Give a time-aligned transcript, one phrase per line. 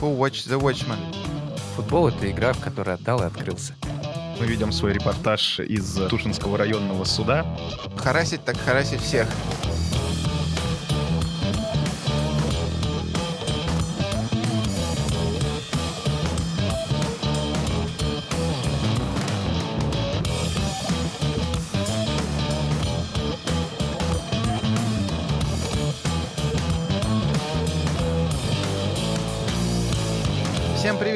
[0.00, 0.98] Who Watch the Watchman?
[1.74, 3.74] Футбол— это игра, в которой отдал и открылся.
[4.38, 7.46] Мы ведем свой репортаж из Тушинского районного суда.
[7.96, 9.26] Харасить так харасить всех.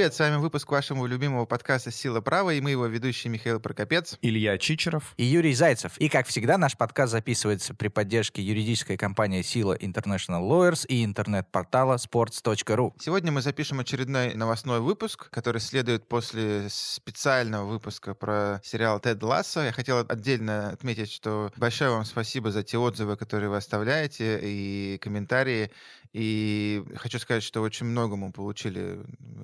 [0.00, 4.16] Привет, с вами выпуск вашего любимого подкаста «Сила права» и мы его ведущие Михаил Прокопец.
[4.22, 5.12] Илья Чичеров.
[5.18, 5.98] И Юрий Зайцев.
[5.98, 11.96] И, как всегда, наш подкаст записывается при поддержке юридической компании «Сила International Lawyers» и интернет-портала
[11.96, 12.94] sports.ru.
[12.98, 19.64] Сегодня мы запишем очередной новостной выпуск, который следует после специального выпуска про сериал «Тед Лассо».
[19.64, 24.96] Я хотел отдельно отметить, что большое вам спасибо за те отзывы, которые вы оставляете, и
[24.96, 25.70] комментарии.
[26.12, 29.00] И хочу сказать, что очень много мы получили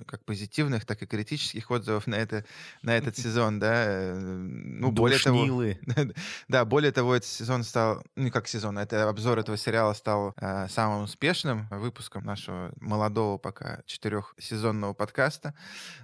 [0.07, 2.45] как позитивных, так и критических отзывов на, это,
[2.83, 4.15] на этот сезон, да.
[4.17, 5.47] Ну, более того,
[6.49, 10.67] да, более того, этот сезон стал, ну, как сезон, это обзор этого сериала стал э,
[10.69, 15.55] самым успешным выпуском нашего молодого пока четырехсезонного подкаста.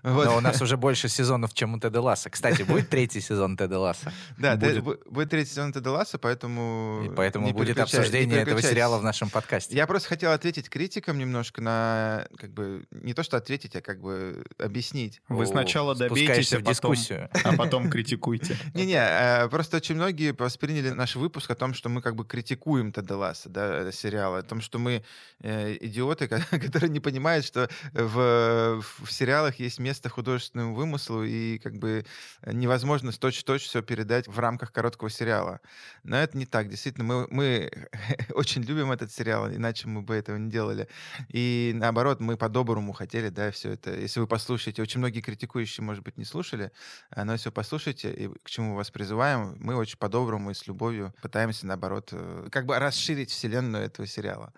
[0.05, 0.27] Вот.
[0.27, 2.30] Но у нас уже больше сезонов, чем у Теда Ласса.
[2.30, 4.12] Кстати, будет третий сезон Теда Ласса?
[4.38, 4.84] Да, будет.
[4.84, 7.02] бу- будет третий сезон Теда Ласса, поэтому...
[7.05, 9.74] И поэтому не будет не обсуждение этого сериала в нашем подкасте.
[9.74, 14.00] Я просто хотел ответить критикам немножко на, как бы, не то что ответить, а как
[14.00, 15.20] бы объяснить.
[15.28, 17.31] Вы О, сначала добейтесь, а в потом, дискуссию.
[17.45, 18.56] а потом критикуйте.
[18.75, 22.92] Не-не, э, просто очень многие восприняли наш выпуск о том, что мы как бы критикуем
[22.92, 25.03] Теда Ласса, да, э, сериал, о том, что мы
[25.41, 31.58] э, идиоты, ко- которые не понимают, что в, в сериалах есть место художественному вымыслу, и
[31.58, 32.05] как бы
[32.47, 35.61] невозможно точь-в-точь все передать в рамках короткого сериала.
[36.03, 37.89] Но это не так, действительно, мы, мы
[38.34, 40.88] очень любим этот сериал, иначе мы бы этого не делали.
[41.28, 43.94] И наоборот, мы по-доброму хотели, да, все это.
[43.94, 46.72] Если вы послушаете, очень многие критикующие, может быть, не слушали,
[47.10, 50.54] а, но если вы послушаете, и к чему мы вас призываем, мы очень по-доброму и
[50.54, 54.52] с любовью пытаемся, наоборот, э, как бы расширить вселенную этого сериала.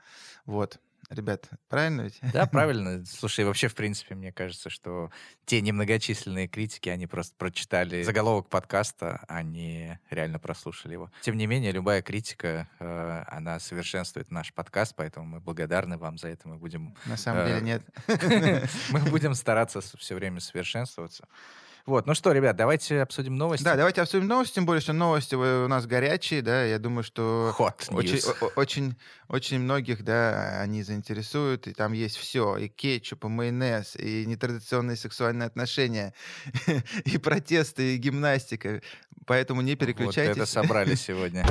[0.46, 0.78] Вот.
[1.14, 2.18] Ребят, правильно ведь?
[2.32, 3.04] Да, правильно.
[3.06, 5.10] Слушай, вообще, в принципе, мне кажется, что
[5.46, 11.10] те немногочисленные критики, они просто прочитали заголовок подкаста, а не реально прослушали его.
[11.20, 16.28] Тем не менее, любая критика, э, она совершенствует наш подкаст, поэтому мы благодарны вам за
[16.28, 16.48] это.
[16.48, 17.82] Мы будем, На самом Э, деле нет.
[18.90, 21.28] мы будем стараться все время совершенствоваться.
[21.86, 23.62] Вот, ну что, ребят, давайте обсудим новости.
[23.62, 27.04] Да, давайте обсудим новости, тем более, что новости э, у нас горячие, да, я думаю,
[27.04, 28.52] что Hot очень, news.
[28.56, 28.96] очень,
[29.28, 34.96] очень многих, да, они заинтересуют, и там есть все, и кетчуп, и майонез, и нетрадиционные
[34.96, 36.14] сексуальные отношения,
[37.04, 38.80] и протесты, и гимнастика,
[39.26, 40.38] поэтому не Вот переключайтесь.
[40.38, 41.44] это собрали сегодня.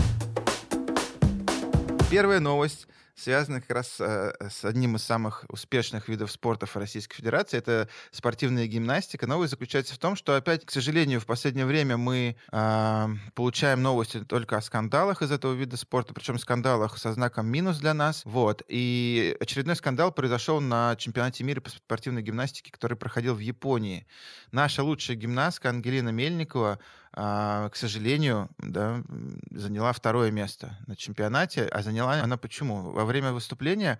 [2.10, 7.16] Первая новость связана как раз э, с одним из самых успешных видов спорта в Российской
[7.16, 7.58] Федерации.
[7.58, 9.28] Это спортивная гимнастика.
[9.28, 14.22] Новость заключается в том, что опять, к сожалению, в последнее время мы э, получаем новости
[14.22, 18.24] только о скандалах из этого вида спорта, причем скандалах со знаком минус для нас.
[18.26, 18.64] Вот.
[18.68, 24.08] И очередной скандал произошел на чемпионате мира по спортивной гимнастике, который проходил в Японии.
[24.52, 26.80] Наша лучшая гимнастка Ангелина Мельникова
[27.16, 29.04] а, к сожалению, да,
[29.52, 31.66] заняла второе место на чемпионате.
[31.66, 32.92] А заняла она почему?
[33.04, 34.00] Во время выступления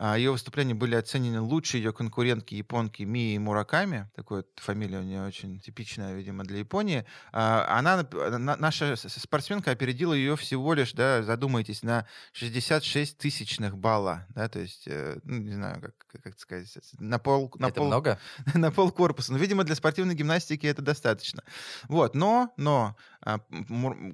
[0.00, 4.10] ее выступления были оценены лучше ее конкурентки японки Мии Мураками.
[4.16, 7.04] Такая фамилия у нее очень типичная, видимо, для Японии.
[7.30, 8.06] А, Она,
[8.38, 14.26] на- наша спортсменка опередила ее всего лишь, да, задумайтесь, на 66 тысячных балла.
[14.30, 17.52] Да, то есть, э, ну, не знаю, как, как это сказать, на пол...
[17.58, 18.18] На Это пол, много?
[18.54, 19.32] на пол корпуса.
[19.32, 21.42] Ну, видимо, для спортивной гимнастики это достаточно.
[21.88, 23.40] Вот, но, но, а,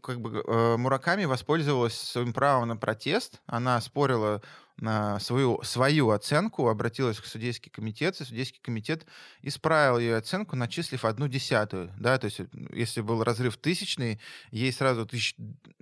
[0.03, 3.41] как бы э, Мураками воспользовалась своим правом на протест.
[3.47, 4.43] Она спорила
[5.21, 9.07] свою, свою оценку, обратилась к судейский комитет, и судейский комитет
[9.43, 11.93] исправил ее оценку, начислив одну десятую.
[11.99, 12.41] Да, то есть,
[12.73, 15.35] если был разрыв тысячный, ей сразу тысяч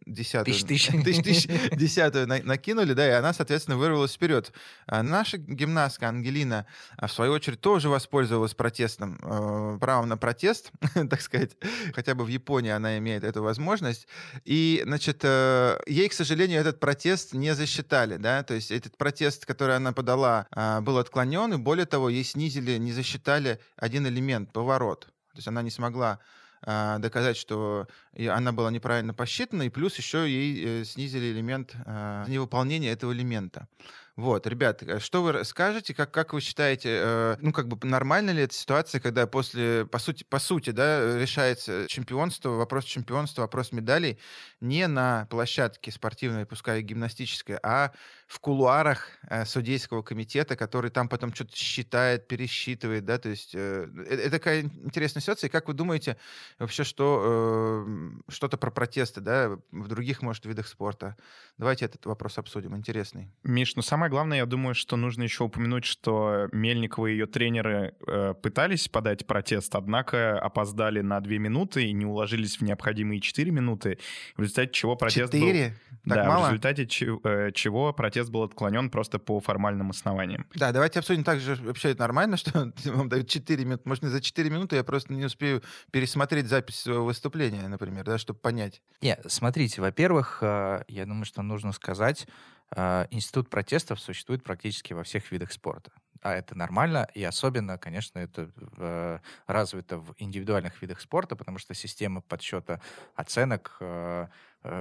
[0.06, 1.22] десятую, Тысяч- тысяч.
[1.24, 4.52] тысяч- десятую на- накинули, да, и она, соответственно, вырвалась вперед.
[4.86, 10.70] А наша гимнастка Ангелина, а в свою очередь, тоже воспользовалась протестным э, правом на протест,
[11.10, 11.56] так сказать.
[11.94, 14.06] Хотя бы в Японии она имеет эту возможность.
[14.44, 19.44] И, значит, э, ей, к сожалению, этот протест не засчитали, да, то есть этот протест,
[19.46, 24.52] который она подала, а, был отклонен, и более того, ей снизили, не засчитали один элемент,
[24.52, 25.06] поворот.
[25.32, 26.20] То есть она не смогла
[26.66, 27.86] а, доказать, что
[28.28, 33.68] она была неправильно посчитана, и плюс еще ей э, снизили элемент а, невыполнения этого элемента.
[34.16, 38.30] Вот, ребят, э, что вы скажете, как, как вы считаете, э, ну, как бы нормально
[38.30, 43.72] ли эта ситуация, когда после, по сути, по сути, да, решается чемпионство, вопрос чемпионства, вопрос
[43.72, 44.18] медалей
[44.62, 47.92] не на площадке спортивной, пускай гимнастической, а
[48.26, 53.86] в кулуарах э, судейского комитета, который там потом что-то считает, пересчитывает, да, то есть э,
[54.08, 55.48] э это такая интересная ситуация.
[55.48, 56.16] И как вы думаете
[56.58, 61.16] вообще, что э, что-то про протесты, да, в других, может, видах спорта?
[61.58, 63.30] Давайте этот вопрос обсудим, интересный.
[63.42, 67.26] Миш, ну самое самое главное, я думаю, что нужно еще упомянуть, что Мельникова и ее
[67.26, 73.20] тренеры э, пытались подать протест, однако опоздали на две минуты и не уложились в необходимые
[73.20, 73.98] четыре минуты,
[74.36, 75.68] в результате чего протест 4?
[75.68, 75.76] был...
[76.06, 76.44] Так да, мало?
[76.44, 80.46] в результате чего, э, чего протест был отклонен просто по формальным основаниям.
[80.54, 83.82] Да, давайте обсудим также, вообще это нормально, что вам дают 4 минуты.
[83.86, 88.38] Можно за 4 минуты я просто не успею пересмотреть запись своего выступления, например, да, чтобы
[88.38, 88.82] понять.
[89.02, 92.28] Нет, смотрите, во-первых, э, я думаю, что нужно сказать,
[92.74, 95.92] институт протестов существует практически во всех видах спорта.
[96.22, 101.72] А это нормально, и особенно, конечно, это э, развито в индивидуальных видах спорта, потому что
[101.74, 102.80] система подсчета
[103.14, 104.26] оценок э,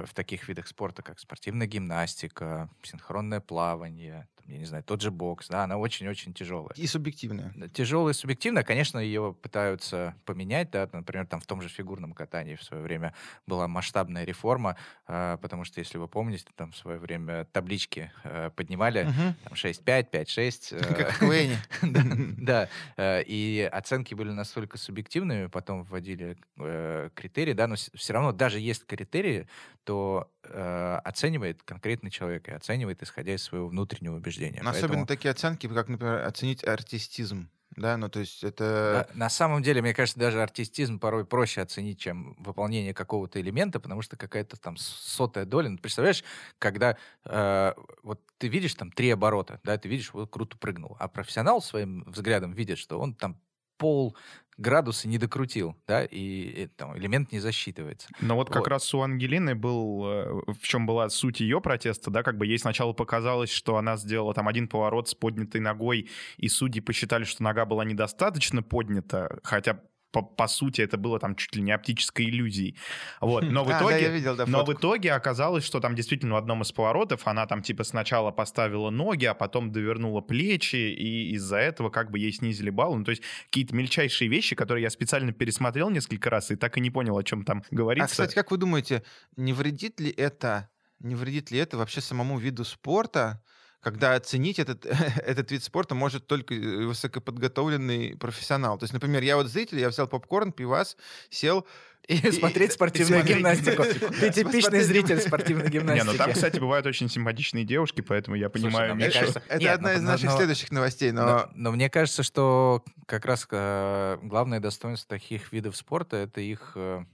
[0.06, 5.48] в таких видах спорта, как спортивная гимнастика, синхронное плавание, я не знаю, тот же бокс,
[5.48, 6.72] да, она очень-очень тяжелая.
[6.76, 7.52] И субъективная.
[7.72, 12.54] Тяжелая и субъективная, конечно, ее пытаются поменять, да, например, там в том же фигурном катании
[12.54, 13.12] в свое время
[13.46, 14.76] была масштабная реформа,
[15.08, 19.34] э, потому что, если вы помните, там в свое время таблички э, поднимали, угу.
[19.44, 20.76] там 6-5, 5-6.
[20.76, 22.36] Э, как в.
[22.46, 28.32] Да, э, и оценки были настолько субъективными, потом вводили э, критерии, да, но все равно
[28.32, 29.48] даже есть критерии,
[29.86, 34.58] то э, оценивает конкретный человек и оценивает, исходя из своего внутреннего убеждения.
[34.58, 34.92] Но Поэтому...
[34.92, 37.48] Особенно такие оценки, как, например, оценить артистизм.
[37.76, 39.06] Да, ну то есть это...
[39.14, 43.78] На, на самом деле, мне кажется, даже артистизм порой проще оценить, чем выполнение какого-то элемента,
[43.78, 45.68] потому что какая-то там сотая доля.
[45.68, 46.24] Ну, представляешь,
[46.58, 47.72] когда э,
[48.02, 52.02] вот ты видишь там три оборота, да, ты видишь, вот круто прыгнул, а профессионал своим
[52.06, 53.40] взглядом видит, что он там
[53.76, 54.16] пол
[54.58, 58.08] градусы не докрутил, да, и, и там, элемент не засчитывается.
[58.20, 62.10] Но вот, вот как раз у Ангелины был, э, в чем была суть ее протеста,
[62.10, 66.08] да, как бы ей сначала показалось, что она сделала там один поворот с поднятой ногой,
[66.38, 71.36] и судьи посчитали, что нога была недостаточно поднята, хотя по, по сути это было там
[71.36, 72.76] чуть ли не оптической иллюзией.
[73.20, 73.44] Вот.
[73.44, 76.38] Но в итоге, а, да, видел, да, но в итоге оказалось, что там действительно в
[76.38, 81.56] одном из поворотов она там типа сначала поставила ноги, а потом довернула плечи, и из-за
[81.56, 82.98] этого как бы ей снизили баллы.
[82.98, 86.80] Ну, то есть какие-то мельчайшие вещи, которые я специально пересмотрел несколько раз и так и
[86.80, 88.06] не понял, о чем там говорится.
[88.06, 89.02] А, кстати, как вы думаете,
[89.36, 90.70] не вредит ли это,
[91.00, 93.42] не вредит ли это вообще самому виду спорта,
[93.86, 94.84] когда оценить этот,
[95.24, 98.78] этот вид спорта может только э, высокоподготовленный профессионал.
[98.78, 100.96] То есть, например, я вот зритель, я взял попкорн, пивас,
[101.30, 101.64] сел,
[102.08, 103.84] и, и смотреть спортивную и гимнастику.
[104.20, 106.04] Ты типичный зритель спортивной гимнастики.
[106.04, 109.72] Не, ну там, кстати, бывают очень симпатичные девушки, поэтому я понимаю, Слушай, ну, кажется, Это
[109.72, 111.48] одна из наших следующих новостей, но...
[111.54, 117.04] Но мне кажется, что как раз э, главное достоинство таких видов спорта— это их э,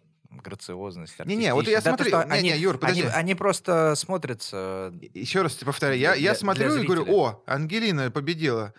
[0.40, 1.18] грациозность.
[1.24, 3.02] Не-не, вот я да, смотрю, то, не, они, не, Юр, подожди.
[3.02, 4.92] Они, они просто смотрятся...
[5.14, 8.74] Еще раз повторяю, я, для, я смотрю и говорю, о, Ангелина победила.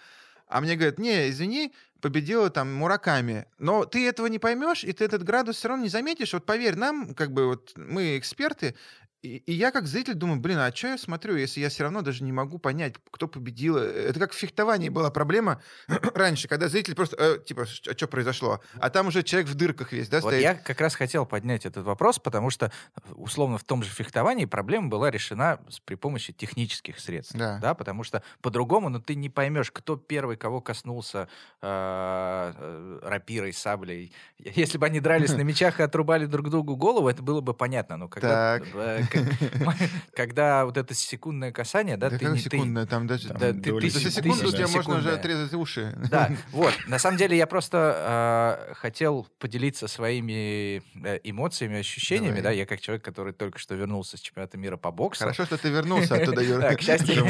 [0.48, 3.46] А мне говорят, не, извини, победила там Мураками.
[3.58, 6.34] Но ты этого не поймешь, и ты этот градус все равно не заметишь.
[6.34, 8.76] Вот поверь нам, как бы вот мы эксперты,
[9.24, 12.02] и, и я как зритель думаю, блин, а что я смотрю, если я все равно
[12.02, 13.78] даже не могу понять, кто победил?
[13.78, 15.62] Это как в фехтовании была проблема
[16.14, 18.60] раньше, когда зритель просто, э, типа, а что произошло?
[18.80, 20.42] А там уже человек в дырках весь, да, вот стоит?
[20.42, 22.70] Я как раз хотел поднять этот вопрос, потому что,
[23.14, 28.04] условно, в том же фехтовании проблема была решена при помощи технических средств, да, да потому
[28.04, 31.30] что по-другому, ну, ты не поймешь, кто первый, кого коснулся
[31.62, 34.12] э, э, рапирой, саблей.
[34.56, 37.98] Если бы они дрались на мечах и отрубали друг другу голову, это было бы понятно,
[37.98, 38.60] но когда...
[38.60, 39.08] Так.
[40.14, 44.12] когда вот это секундное касание, да, ты не секундное, там даже да, ты, ты, за
[44.12, 45.96] секунду тебе можно уже отрезать уши.
[46.10, 46.74] Да, вот.
[46.88, 52.82] На самом деле я просто э, хотел поделиться своими э, эмоциями, ощущениями, да, я как
[52.82, 55.22] человек, который только что вернулся с чемпионата мира по боксу.
[55.22, 56.76] Хорошо, что ты вернулся оттуда, Юра.
[56.76, 57.26] к счастью,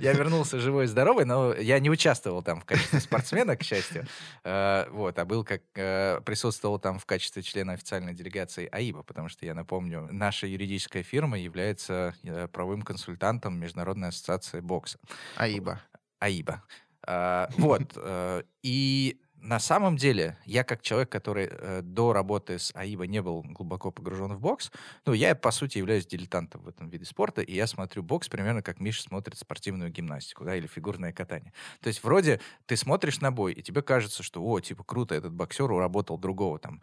[0.00, 4.06] я вернулся живой и здоровый, но я не участвовал там в качестве спортсмена, к счастью,
[4.44, 9.46] э, вот, а был как присутствовал там в качестве члена официальной делегации АИБа, потому что
[9.46, 14.98] я напомню, наша юридическая фирма является э, правовым консультантом Международной ассоциации бокса.
[15.36, 15.80] АИБа.
[16.18, 16.62] АИБа.
[17.06, 17.92] А, вот.
[17.96, 23.20] Э, и на самом деле, я как человек, который э, до работы с АИБа не
[23.20, 24.70] был глубоко погружен в бокс,
[25.04, 28.62] ну, я, по сути, являюсь дилетантом в этом виде спорта, и я смотрю бокс примерно
[28.62, 31.52] как Миша смотрит спортивную гимнастику, да, или фигурное катание.
[31.80, 35.32] То есть, вроде, ты смотришь на бой, и тебе кажется, что, о, типа, круто, этот
[35.32, 36.80] боксер уработал другого там.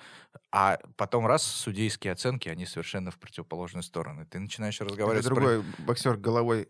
[0.52, 4.26] А потом раз, судейские оценки, они совершенно в противоположную сторону.
[4.26, 5.26] Ты начинаешь разговаривать...
[5.26, 5.84] Это другой про...
[5.84, 6.68] боксер головой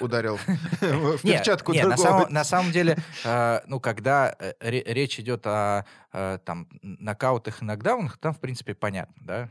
[0.00, 5.18] ударил в перчатку нет, на, самом, на самом деле, э, ну, когда э, ре- речь
[5.20, 9.48] идет о э, там, нокаутах и нокдаунах, там, в принципе, понятно, да,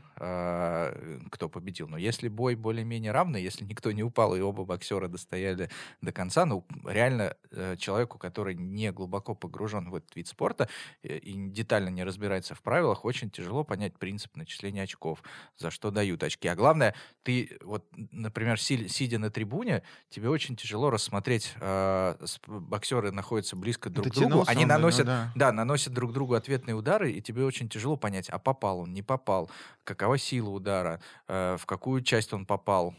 [1.30, 1.88] кто победил.
[1.88, 6.44] Но если бой более-менее равный, если никто не упал, и оба боксера достояли до конца,
[6.44, 7.34] ну, реально
[7.78, 10.68] человеку, который не глубоко погружен в этот вид спорта
[11.02, 15.22] и детально не разбирается в правилах, очень тяжело понять принцип начисления очков,
[15.56, 16.48] за что дают очки.
[16.48, 22.40] А главное, ты вот, например, си- сидя на трибуне, тебе очень тяжело рассмотреть, э, с-
[22.46, 25.32] боксеры находятся близко друг к другу, они наносят, да.
[25.34, 29.02] да, наносят друг другу ответные удары, и тебе очень тяжело понять, а попал он, не
[29.02, 29.50] попал,
[29.84, 32.94] какова сила удара, э, в какую часть он попал.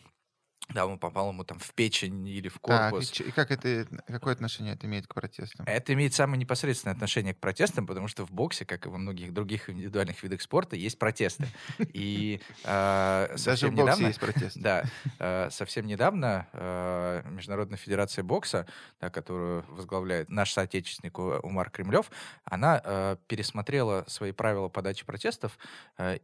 [0.67, 3.09] Да, он попал ему там в печень или в Так, и, корпус.
[3.09, 5.65] чё- и как это, какое отношение это имеет к протестам?
[5.65, 9.33] Это имеет самое непосредственное отношение к протестам, потому что в боксе, как и во многих
[9.33, 11.47] других индивидуальных видах спорта, есть протесты.
[11.79, 14.07] И Даже совсем в боксе недавно...
[14.07, 14.57] есть протест.
[14.59, 14.83] Да,
[15.17, 18.67] э, совсем недавно э, Международная федерация бокса,
[18.99, 22.11] которую возглавляет наш соотечественник Умар Кремлев,
[22.43, 25.57] она пересмотрела свои правила подачи протестов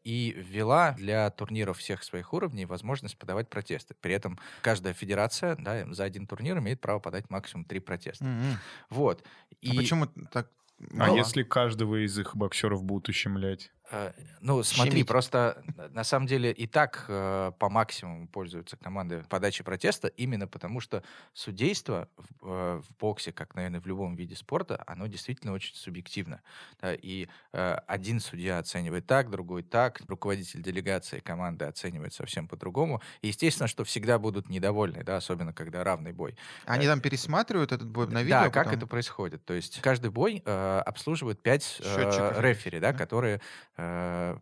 [0.04, 3.96] и ввела для турниров всех своих уровней возможность подавать протесты.
[4.00, 4.25] При этом
[4.62, 8.26] каждая федерация да, за один турнир имеет право подать максимум три протеста.
[8.26, 8.60] Мгм.
[8.90, 9.24] Вот.
[9.68, 10.50] А почему так
[10.98, 13.72] А если каждого из их боксеров будут ущемлять?
[13.92, 14.12] Э,
[14.42, 15.08] Ну, смотри, Щемить.
[15.08, 20.48] просто э, на самом деле и так э, по максимуму пользуются команды подачи протеста, именно
[20.48, 25.54] потому что судейство в, э, в боксе, как, наверное, в любом виде спорта, оно действительно
[25.54, 26.42] очень субъективно.
[26.82, 33.02] Да, и э, один судья оценивает так, другой так, руководитель делегации команды оценивает совсем по-другому.
[33.22, 36.36] И естественно, что всегда будут недовольны, да, особенно когда равный бой.
[36.66, 38.42] Они там пересматривают этот бой на видео?
[38.42, 38.78] Да, как потом?
[38.80, 39.46] это происходит?
[39.46, 42.98] То есть каждый бой э, обслуживают пять э, Счетчиков рефери, да, да?
[42.98, 43.42] которые
[43.75, 43.75] э,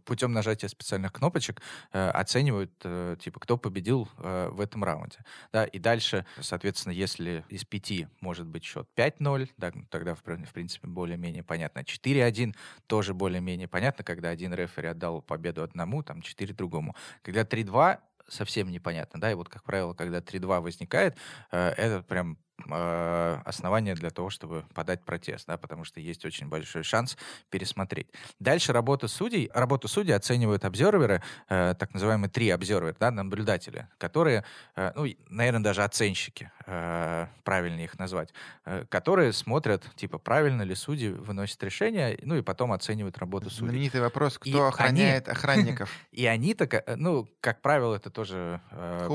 [0.06, 1.62] путем нажатия специальных кнопочек
[1.92, 5.18] э, оценивают, э, типа, кто победил э, в этом раунде.
[5.52, 10.24] Да, и дальше, соответственно, если из пяти может быть счет 5-0, да, ну, тогда, в,
[10.24, 11.84] при- в принципе, более-менее понятно.
[11.84, 12.56] 4-1
[12.88, 16.96] тоже более-менее понятно, когда один рефери отдал победу одному, там 4 другому.
[17.22, 21.18] Когда 3-2, совсем непонятно, да, и вот, как правило, когда 3-2 возникает,
[21.52, 22.38] э, это прям
[22.70, 27.18] э, основание для того, чтобы подать протест, да, потому что есть очень большой шанс
[27.50, 28.08] пересмотреть.
[28.40, 29.50] Дальше работа судей.
[29.54, 34.44] Работу судей оценивают обзерверы, э, так называемые три обзервера, да, наблюдатели, которые,
[34.76, 38.34] э, ну, наверное, даже оценщики, э, правильнее их назвать,
[38.66, 43.70] э, которые смотрят, типа, правильно ли судьи выносят решения, ну, и потом оценивают работу судей.
[43.70, 45.90] Знаменитый вопрос, И кто они- охраняет охранников?
[46.12, 49.08] И они-то, ка- э, ну, как правило, это тоже э,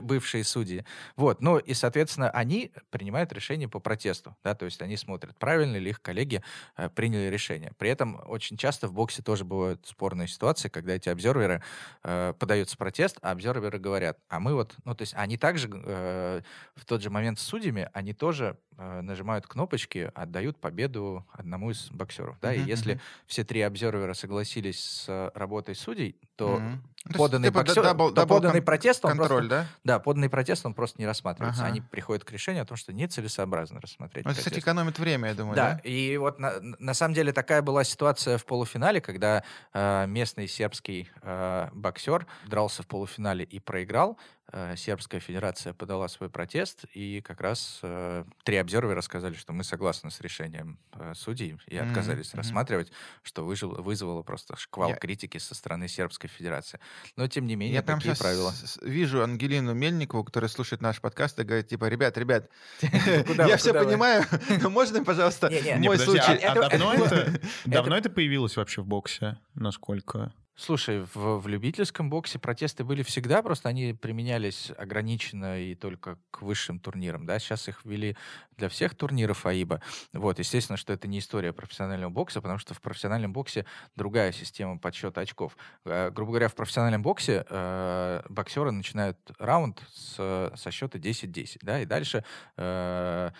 [0.00, 0.84] бывшие судьи.
[1.16, 5.76] Вот, ну и, соответственно, они принимают решение по протесту, да, то есть они смотрят, правильно
[5.76, 6.42] ли их коллеги
[6.76, 7.72] э, приняли решение.
[7.78, 11.62] При этом очень часто в боксе тоже бывают спорные ситуации, когда эти observer ы
[12.04, 15.68] э, подается протест, а observer ы говорят, а мы вот, ну, то есть они также
[15.72, 16.42] э,
[16.76, 21.90] в тот же момент с судьями, они тоже э, нажимают кнопочки, отдают победу одному из
[21.90, 26.82] боксеров, да, и Мгм, если все три observer а согласились с работой судей, то Мгм.
[27.04, 29.66] Ну, то есть, поданный, типа, боксер- double- double поданный кон- протест, он Контроль, просто, да?
[29.84, 31.62] да, поданный протест, он просто не рассматривается.
[31.62, 31.70] Ага.
[31.70, 35.56] Они приходят к решению о том, что нецелесообразно рассмотреть это, кстати, экономит время, я думаю,
[35.56, 35.80] Да, да?
[35.88, 41.10] и вот на, на самом деле такая была ситуация в полуфинале, когда э, местный сербский
[41.22, 44.18] э, боксер дрался в полуфинале и проиграл.
[44.50, 49.62] Э, Сербская федерация подала свой протест, и как раз э, три обзервера сказали, что мы
[49.62, 52.38] согласны с решением э, судей и отказались мгм.
[52.38, 52.90] рассматривать,
[53.22, 56.80] что выжил- вызвало просто шквал Я- критики со стороны Сербской федерации.
[57.16, 58.54] Но тем не менее, Я прям такие сейчас правила.
[58.82, 62.48] вижу Ангелину Мельникову, которая слушает наш подкаст и говорит, типа, ребят, ребят,
[62.80, 64.24] вы, я все понимаю,
[64.62, 67.40] но можно, пожалуйста, мой а- случай...
[67.66, 69.36] давно это появилось вообще в боксе?
[69.54, 70.32] Насколько?
[70.60, 76.42] Слушай, в, в любительском боксе протесты были всегда, просто они применялись ограниченно и только к
[76.42, 78.16] высшим турнирам, да, сейчас их ввели
[78.56, 79.80] для всех турниров АИБа.
[80.14, 84.78] Вот, естественно, что это не история профессионального бокса, потому что в профессиональном боксе другая система
[84.78, 85.56] подсчета очков.
[85.84, 91.80] Э, грубо говоря, в профессиональном боксе э, боксеры начинают раунд с, со счета 10-10, да,
[91.80, 92.24] и дальше
[92.56, 93.30] э,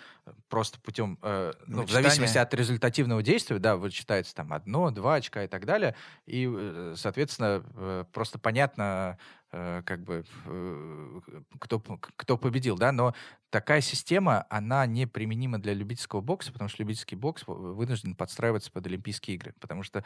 [0.49, 5.43] просто путем, э, ну, в зависимости от результативного действия, да, вычитается там одно, два очка
[5.43, 5.95] и так далее,
[6.25, 9.17] и, э, соответственно, э, просто понятно,
[9.51, 11.19] э, как бы, э,
[11.59, 13.13] кто, кто победил, да, но
[13.49, 18.71] такая система, она не применима для любительского бокса, потому что любительский бокс в- вынужден подстраиваться
[18.71, 20.03] под Олимпийские игры, потому что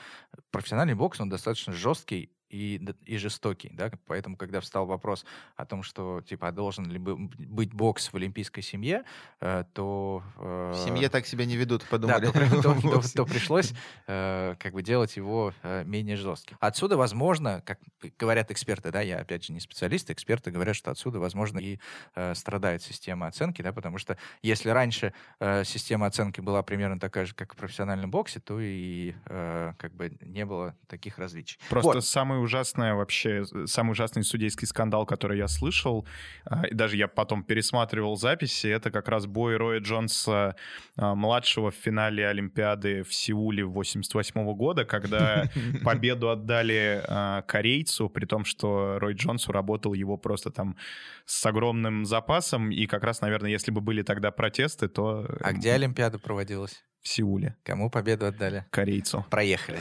[0.51, 5.81] профессиональный бокс, он достаточно жесткий и, и жестокий, да, поэтому, когда встал вопрос о том,
[5.81, 9.03] что, типа, а должен ли быть бокс в олимпийской семье,
[9.41, 10.21] э, то...
[10.37, 12.25] Э, в семье так себя не ведут, подумали.
[12.25, 13.73] Да, то, то, то, то пришлось
[14.07, 16.57] э, как бы делать его э, менее жестким.
[16.59, 17.79] Отсюда, возможно, как
[18.19, 21.79] говорят эксперты, да, я, опять же, не специалист, эксперты говорят, что отсюда, возможно, и
[22.13, 27.25] э, страдает система оценки, да, потому что если раньше э, система оценки была примерно такая
[27.25, 31.57] же, как в профессиональном боксе, то и э, как бы не было таких различий.
[31.69, 32.05] Просто вот.
[32.05, 36.05] самое ужасное вообще, самый ужасный судейский скандал, который я слышал,
[36.49, 40.55] э, и даже я потом пересматривал записи, это как раз бой Роя Джонса
[40.97, 45.49] э, младшего в финале Олимпиады в Сеуле 88 года, когда
[45.83, 50.77] победу отдали э, корейцу, при том, что Рой Джонсу работал его просто там
[51.25, 55.27] с огромным запасом, и как раз, наверное, если бы были тогда протесты, то...
[55.41, 56.83] А где Олимпиада проводилась?
[57.01, 57.57] В Сеуле.
[57.63, 58.65] Кому победу отдали?
[58.71, 59.25] Корейцу.
[59.29, 59.79] Проехали.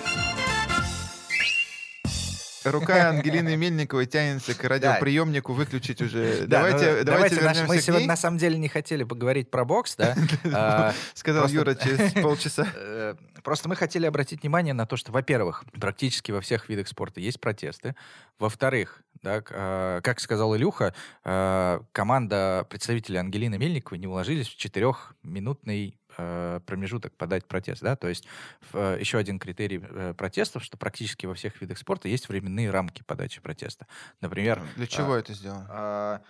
[2.65, 6.47] Рука Ангелины Мельниковой тянется к радиоприемнику выключить уже.
[6.47, 10.15] Давайте, ну, давайте, давайте Мы сегодня на самом деле не хотели поговорить про бокс, да?
[10.55, 12.67] А, Сказал Юра через полчаса.
[12.75, 17.21] Э, просто мы хотели обратить внимание на то, что, во-первых, практически во всех видах спорта
[17.21, 17.95] есть протесты.
[18.39, 25.99] Во-вторых, да, а, как сказал Илюха, а, команда представителей Ангелины Мельниковой не уложились в четырехминутный
[26.17, 28.27] промежуток подать протест, да, то есть
[28.73, 33.03] э, еще один критерий э, протестов, что практически во всех видах спорта есть временные рамки
[33.07, 33.87] подачи протеста.
[34.21, 34.63] Например...
[34.77, 35.67] Для чего а, это сделано?
[35.71, 36.21] А,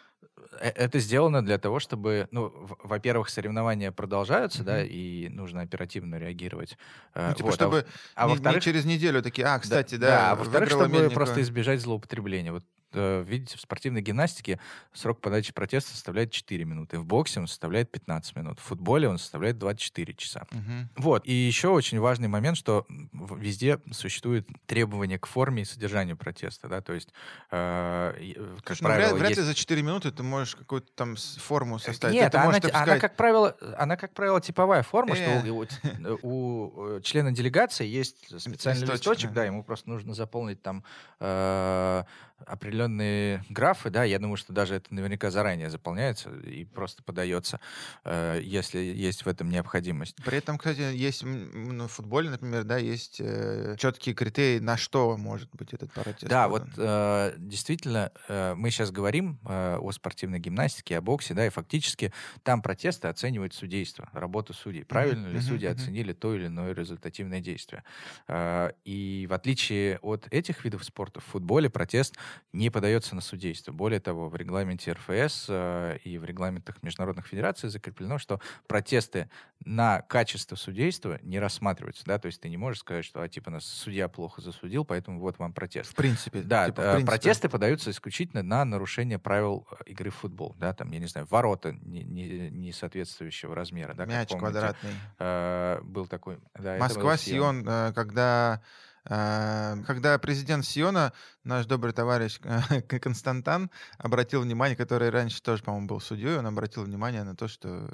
[0.61, 4.67] это сделано для того, чтобы, ну, во-первых, соревнования продолжаются, mm-hmm.
[4.67, 6.77] да, и нужно оперативно реагировать.
[7.15, 10.07] Ну, типа, вот, чтобы а, а не, во-вторых, не через неделю такие, а, кстати, да,
[10.07, 12.53] да, да а во-вторых, чтобы просто избежать злоупотребления.
[12.53, 14.59] Вот Э, видите, в спортивной гимнастике
[14.93, 16.99] срок подачи протеста составляет 4 минуты.
[16.99, 18.59] В боксе он составляет 15 минут.
[18.59, 20.47] В футболе он составляет 24 часа.
[20.51, 21.03] Угу.
[21.03, 21.27] Вот.
[21.27, 26.69] И еще очень важный момент, что везде существует требование к форме и содержанию протеста.
[26.69, 26.81] Да?
[26.81, 27.13] То есть,
[27.51, 30.91] э, э как Слушай, ну, правило, вряд, вряд ли за 4 минуты ты можешь какую-то
[30.95, 32.15] там форму составить.
[32.15, 35.41] Нет, она, она, как правило, она, как правило, типовая форма, э.
[35.41, 40.63] что у, у, у члена делегации есть специальный листочек, листочек да, ему просто нужно заполнить
[40.63, 40.85] там
[41.21, 42.03] э,
[42.47, 47.61] определенные графы, да, я думаю, что даже это наверняка заранее заполняется и просто подается,
[48.05, 50.17] э, если есть в этом необходимость.
[50.25, 55.17] При этом, кстати, есть ну, в футболе, например, да, есть э, четкие критерии, на что
[55.17, 56.29] может быть этот протест.
[56.29, 61.47] Да, вот э, действительно, э, мы сейчас говорим э, о спортивной гимнастике, о боксе, да,
[61.47, 64.85] и фактически там протесты оценивают судейство, работу судей.
[64.85, 65.33] Правильно mm-hmm.
[65.33, 65.73] ли судьи mm-hmm.
[65.73, 67.85] оценили то или иное результативное действие?
[68.29, 72.17] Э, и в отличие от этих видов спорта, в футболе протест
[72.53, 73.73] не подается на судейство.
[73.73, 79.31] Более того, в регламенте РФС э, и в регламентах международных федераций закреплено, что протесты
[79.65, 82.05] на качество судейства не рассматриваются.
[82.05, 82.19] Да?
[82.19, 85.39] То есть ты не можешь сказать, что а, типа нас судья плохо засудил, поэтому вот
[85.39, 85.91] вам протест.
[85.91, 86.43] В принципе.
[86.43, 87.07] Да, типа, в принципе.
[87.07, 90.55] протесты подаются исключительно на нарушение правил э, игры в футбол.
[90.59, 90.75] Да?
[90.75, 93.95] Там, я не знаю, ворота не, не, не соответствующего размера.
[93.95, 94.93] Да, Мяч квадратный.
[95.19, 96.39] Э, был такой...
[96.55, 98.63] Да, Москва-Сион, э, когда
[99.05, 101.13] когда президент Сиона,
[101.45, 102.39] наш добрый товарищ
[103.01, 107.91] Константан, обратил внимание, который раньше тоже, по-моему, был судьей, он обратил внимание на то, что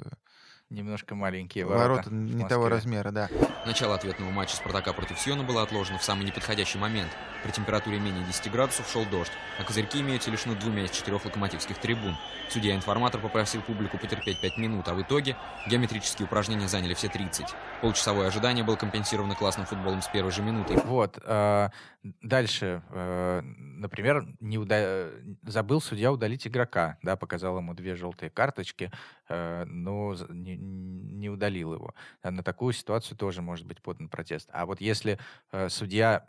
[0.69, 1.89] Немножко маленькие ворота.
[1.89, 3.27] Ворота не того размера, да.
[3.65, 7.09] Начало ответного матча «Спартака» против Сиона было отложено в самый неподходящий момент.
[7.43, 11.25] При температуре менее 10 градусов шел дождь, а козырьки имеются лишь над двумя из четырех
[11.25, 12.15] локомотивских трибун.
[12.49, 15.35] Судья-информатор попросил публику потерпеть 5 минут, а в итоге
[15.67, 17.47] геометрические упражнения заняли все 30.
[17.81, 20.75] Полчасовое ожидание было компенсировано классным футболом с первой же минуты.
[20.85, 21.17] Вот.
[21.23, 21.69] Э,
[22.03, 22.83] дальше.
[22.89, 25.09] Э, например, не уда...
[25.43, 31.93] забыл судья удалить игрока, да, показал ему две желтые карточки, э, но не, удалил его.
[32.23, 34.49] На такую ситуацию тоже может быть подан протест.
[34.51, 35.19] А вот если
[35.51, 36.25] э, судья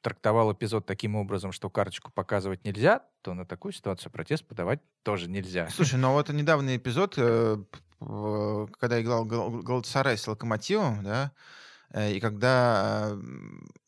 [0.00, 5.28] трактовал эпизод таким образом, что карточку показывать нельзя, то на такую ситуацию протест подавать тоже
[5.28, 5.68] нельзя.
[5.70, 7.64] Слушай, ну вот недавний эпизод, э,
[7.98, 11.32] когда играл Галатасарай с Локомотивом, да,
[11.90, 13.20] э, и когда э,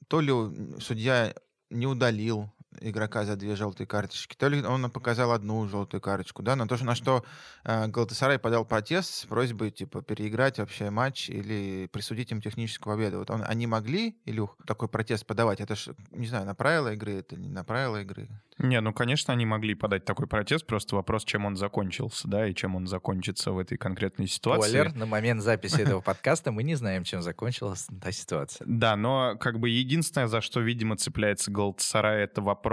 [0.08, 0.32] то ли
[0.80, 1.34] судья
[1.70, 6.56] не удалил игрока за две желтые карточки, то ли он показал одну желтую карточку, да,
[6.56, 7.24] на то, на что
[7.64, 13.18] э, Галатасарай подал протест с просьбой, типа, переиграть вообще матч или присудить им техническую победу.
[13.18, 15.60] Вот он, они могли, Илюх, такой протест подавать?
[15.60, 18.28] Это ж, не знаю, на правила игры, это не на правила игры?
[18.58, 22.54] Не, ну, конечно, они могли подать такой протест, просто вопрос, чем он закончился, да, и
[22.54, 24.68] чем он закончится в этой конкретной ситуации.
[24.68, 28.64] Спойлер, на момент записи этого подкаста мы не знаем, чем закончилась та ситуация.
[28.66, 32.65] Да, но как бы единственное, за что, видимо, цепляется Галатасарай, это вопрос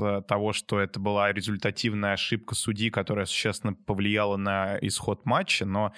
[0.00, 5.92] э, того, что это была результативная ошибка судьи, которая существенно повлияла на исход матча, но,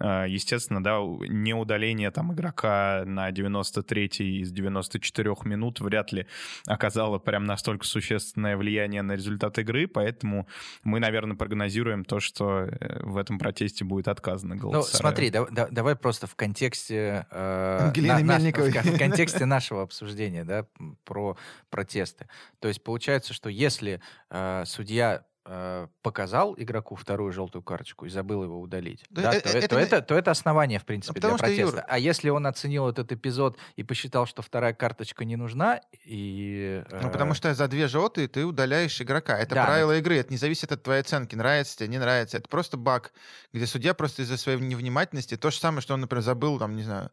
[0.00, 6.26] э, естественно, да, не удаление там игрока на 93 из 94 минут вряд ли
[6.66, 10.46] оказало прям настолько существенное влияние на результат игры, поэтому
[10.82, 15.68] мы, наверное, прогнозируем то, что э, в этом протесте будет отказано Ну, смотри, да, да,
[15.70, 17.26] давай просто в контексте...
[17.30, 18.70] Э, на- Мельниковой.
[18.70, 20.66] в, в контексте нашего обсуждения, да,
[21.04, 21.36] про
[21.70, 22.28] протесты.
[22.60, 28.44] То есть получается, что если э, судья э, показал игроку вторую желтую карточку и забыл
[28.44, 30.78] его удалить, Да, да, э- то, э- э- это то не- это, то это основание,
[30.78, 31.92] в принципе, Потому для что, Юр- протеста.
[31.92, 36.84] А если он оценил этот эпизод и посчитал, что вторая карточка не нужна, и...
[37.02, 39.36] Ну, потому э, что за две желтые ты удаляешь игрока.
[39.40, 40.16] Это Да, правило игры.
[40.18, 41.34] Это не зависит от твоей оценки.
[41.34, 42.36] Нравится тебе, не нравится.
[42.36, 43.12] Это просто баг,
[43.52, 46.84] где судья просто из-за своей невнимательности, то же самое, что он, например, забыл, там, не
[46.84, 47.10] знаю,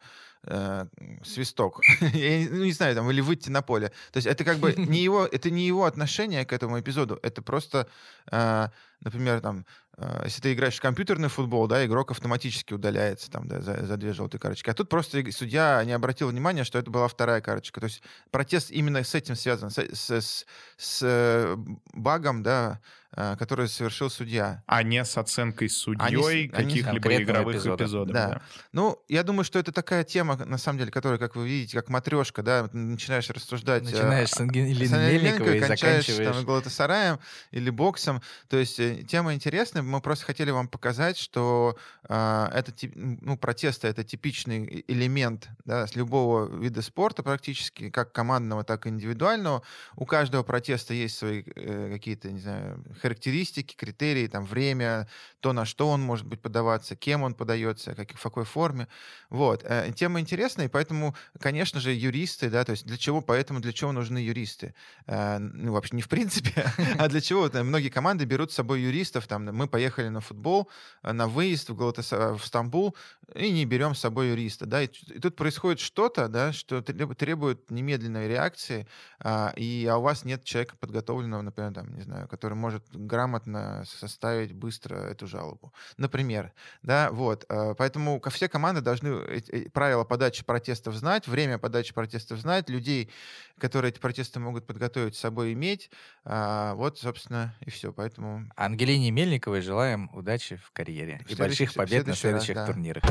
[0.47, 0.86] э,
[1.23, 1.82] свисток.
[2.13, 3.89] Я не- ну, не знаю, там, или выйти на поле.
[4.12, 7.19] То есть это как бы не его, это не его отношение к этому эпизоду.
[7.23, 7.88] Это просто,
[8.32, 8.69] э,
[9.01, 9.65] например, там,
[9.97, 13.97] э, если ты играешь в компьютерный футбол, да, игрок автоматически удаляется там, да, за, за
[13.97, 14.69] две желтые карточки.
[14.69, 17.79] А тут просто судья не обратил внимания, что это была вторая карточка.
[17.79, 20.45] То есть протест именно с этим связан, с, с- с-
[20.77, 21.55] с, э,
[21.93, 22.79] багом, да,
[23.15, 24.63] э, который совершил судья.
[24.67, 27.83] А не с оценкой судьей они с каких-либо игровых эпизода.
[27.83, 28.13] эпизодов.
[28.13, 28.27] Да.
[28.29, 28.41] да.
[28.71, 31.89] Ну, я думаю, что это такая тема, на самом деле, которая, как вы видите, как
[31.89, 33.83] матрешка, да, начинаешь рассуждать.
[33.83, 36.35] э, Начинаешь с Ангелины с Ангелиной Мельниковой и кончаешь заканчиваешь...
[36.37, 37.19] там Галатасараем
[37.51, 38.21] или боксом.
[38.47, 39.82] То есть тема интересная.
[39.82, 41.77] Мы просто хотели вам показать, что
[42.08, 48.63] э, это ну, протесты это типичный элемент да, с любого вида спорта практически, как командного,
[48.63, 49.63] так и индивидуального.
[49.95, 55.08] У каждого протеста есть свои э, какие-то, не знаю, характеристики, критерии, там время,
[55.39, 58.88] то, на что он может быть подаваться, кем он подается, как, в какой форме.
[59.30, 59.63] Вот.
[59.63, 63.73] Э, Тема интересная, и поэтому, конечно же, юристы, да, то есть для чего, поэтому для
[63.73, 64.73] чего нужны юристы?
[65.08, 66.65] Э, Ну, вообще не в принципе,
[66.99, 67.47] а для чего?
[67.47, 70.69] Э, Многие команды берут с собой юристов, там, мы поехали на футбол,
[71.03, 72.95] э, на выезд в, Галатаса- в Стамбул,
[73.35, 77.15] и не берем с собой юриста, да, и, и тут происходит что-то, да, что треб-
[77.15, 78.87] требует немедленной реакции,
[79.19, 83.83] а, и а у вас нет человека подготовленного, например, там, не знаю, который может грамотно
[83.85, 85.73] составить быстро эту жалобу.
[85.97, 86.51] Например,
[86.83, 87.45] да, вот.
[87.49, 92.69] э, Поэтому ко- все команды должны э, правила подачи протестов знать, время подачи протестов знать,
[92.69, 93.09] людей,
[93.57, 95.89] которые эти протесты могут подготовить с собой иметь.
[96.25, 97.93] А, Вот, собственно, и все.
[97.93, 102.55] Поэтому Ангелине Мельниковой желаем удачи в карьере В и больших побед на следующий раз, следующих
[102.55, 102.65] да.
[102.67, 103.03] турнирах.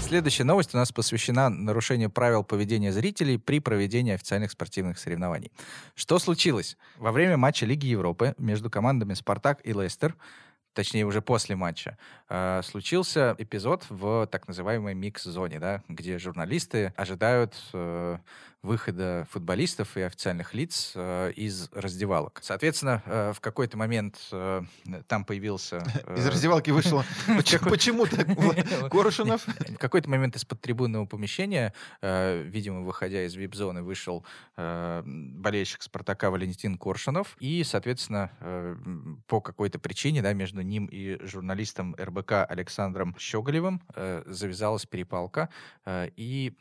[0.00, 5.52] Следующая новость у нас посвящена нарушению правил поведения зрителей при проведении официальных спортивных соревнований.
[5.94, 6.78] Что случилось?
[6.96, 10.16] Во время матча Лиги Европы между командами «Спартак» и «Лестер»,
[10.72, 11.98] точнее, уже после матча,
[12.30, 18.16] э, случился эпизод в так называемой микс-зоне, да, где журналисты ожидают э,
[18.62, 22.38] выхода футболистов и официальных лиц э, из раздевалок.
[22.42, 24.62] Соответственно, э, в какой-то момент э,
[25.08, 25.78] там появился...
[26.16, 27.04] из э, раздевалки вышло.
[27.36, 28.28] Почему так?
[28.90, 29.44] Коршунов?
[29.46, 34.24] в какой-то момент из-под трибунного помещения, э, видимо, выходя из вип-зоны, вышел
[34.56, 37.36] э, болельщик «Спартака» Валентин Коршунов.
[37.40, 38.30] И, соответственно,
[39.26, 43.82] по какой-то причине да, между ним и журналистом РБК Александром Щеголевым
[44.26, 45.48] завязалась перепалка.
[46.16, 46.52] и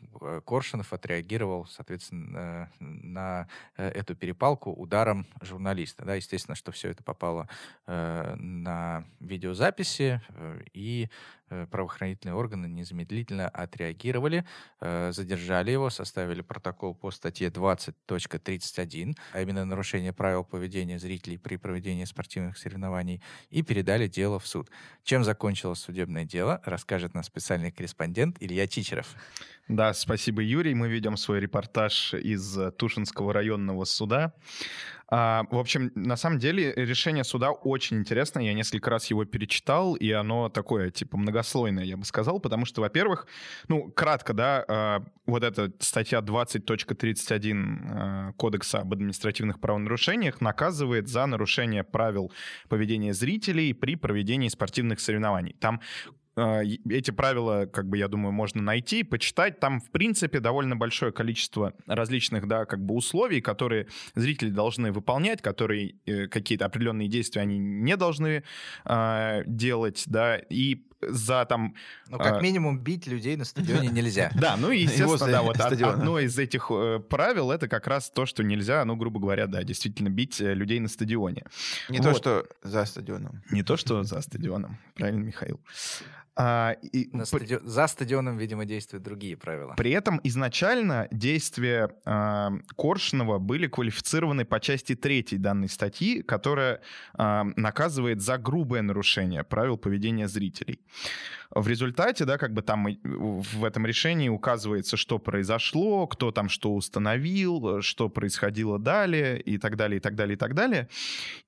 [0.45, 6.06] Коршунов отреагировал, соответственно, э, на э, эту перепалку ударом журналиста.
[6.06, 7.47] Да, естественно, что все это попало
[7.88, 11.10] э, на видеозаписи, э, и
[11.69, 14.45] правоохранительные органы незамедлительно отреагировали,
[14.79, 21.57] э, задержали его, составили протокол по статье 20.31, а именно нарушение правил поведения зрителей при
[21.57, 24.69] проведении спортивных соревнований, и передали дело в суд.
[25.03, 29.15] Чем закончилось судебное дело, расскажет наш специальный корреспондент Илья Чичеров.
[29.67, 30.73] Да, спасибо, Юрий.
[30.73, 34.33] Мы ведем свой репортаж из э, Тушинского районного суда.
[35.13, 38.43] А, в общем, на самом деле решение суда очень интересное.
[38.43, 42.80] Я несколько раз его перечитал, и оно такое, типа, многослойное, я бы сказал, потому что,
[42.80, 43.28] во-первых,
[43.67, 51.26] ну, кратко, да, а, вот эта статья 20.31 э, Кодекса об административных правонарушениях наказывает за
[51.26, 52.32] нарушение правил
[52.69, 55.56] поведения зрителей при проведении спортивных соревнований.
[55.60, 55.82] Там
[56.36, 59.60] эти правила, как бы, я думаю, можно найти, почитать.
[59.60, 65.41] Там, в принципе, довольно большое количество различных, да, как бы условий, которые зрители должны выполнять,
[65.41, 68.44] которые э, какие-то определенные действия они не должны
[68.86, 71.75] э, делать, да, и за там...
[72.09, 74.31] Ну, как а, минимум, бить людей на стадионе нельзя.
[74.35, 78.25] Да, ну и, естественно, да, вот одно из этих э, правил это как раз то,
[78.25, 81.45] что нельзя, ну, грубо говоря, да, действительно бить э, людей на стадионе.
[81.89, 83.43] Не то, что за стадионом.
[83.51, 84.77] Не то, что за стадионом.
[84.95, 85.59] Правильно, Михаил.
[86.36, 89.74] А, и На при- стадио- За стадионом, видимо, действуют другие правила.
[89.78, 96.80] При этом изначально действия э, Коршунова были квалифицированы по части третьей данной статьи, которая
[97.17, 100.80] э, наказывает за грубое нарушение правил поведения зрителей.
[101.53, 106.73] В результате, да, как бы там в этом решении указывается, что произошло, кто там что
[106.73, 110.87] установил, что происходило далее и так далее, и так далее, и так далее.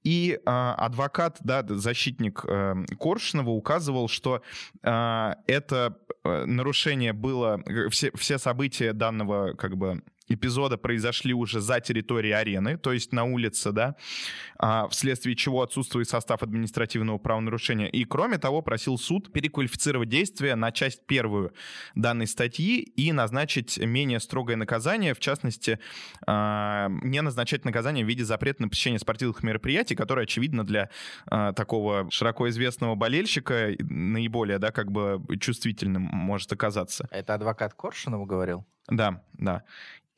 [0.03, 4.41] И э, адвокат, да, защитник э, Коршунова указывал, что
[4.81, 10.03] э, это нарушение было, э, все, все события данного как бы
[10.33, 13.95] эпизода произошли уже за территорией арены, то есть на улице, да,
[14.57, 17.87] а, вследствие чего отсутствует состав административного правонарушения.
[17.87, 21.53] И, кроме того, просил суд переквалифицировать действия на часть первую
[21.95, 25.79] данной статьи и назначить менее строгое наказание, в частности,
[26.25, 30.89] а, не назначать наказание в виде запрета на посещение спортивных мероприятий, которое, очевидно, для
[31.27, 37.07] а, такого широко известного болельщика наиболее, да, как бы чувствительным может оказаться.
[37.11, 38.65] Это адвокат Коршунова говорил?
[38.89, 39.63] Да, да.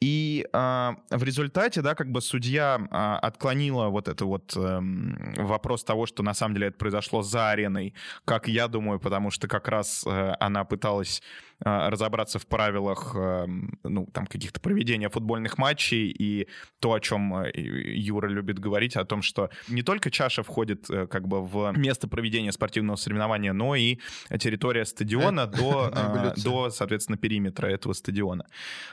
[0.01, 5.84] И а, в результате, да, как бы судья а, отклонила вот это вот эм, вопрос
[5.86, 7.93] того, что на самом деле это произошло за ареной,
[8.25, 11.21] как я думаю, потому что как раз э, она пыталась
[11.54, 16.47] э, разобраться в правилах, эм, ну, там, каких-то проведения футбольных матчей и
[16.79, 21.07] то, о чем э, Юра любит говорить, о том, что не только чаша входит э,
[21.07, 23.99] как бы в место проведения спортивного соревнования, но и
[24.39, 26.43] территория стадиона до, на э, эволюцию.
[26.43, 28.45] до, соответственно, периметра этого стадиона.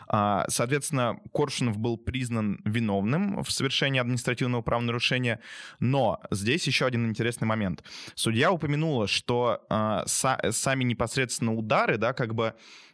[0.09, 5.40] А, Соответственно, Коршунов был признан виновным в совершении административного правонарушения,
[5.81, 7.83] но здесь еще один интересный момент.
[8.14, 12.52] Судья упомянула, что а, са- сами непосредственно удары, да, как бы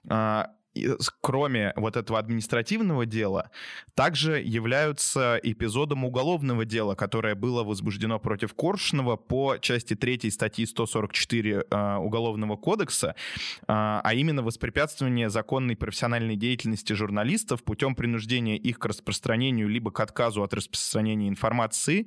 [0.09, 0.57] а, и с-
[1.21, 3.51] кроме вот этого административного дела,
[3.95, 11.65] также являются эпизодом уголовного дела, которое было возбуждено против Коршунова по части 3 статьи 144
[11.71, 13.15] э, Уголовного кодекса,
[13.67, 20.01] а а именно воспрепятствование законной профессиональной деятельности журналистов путем принуждения их к распространению либо к
[20.01, 22.07] отказу от распространения информации.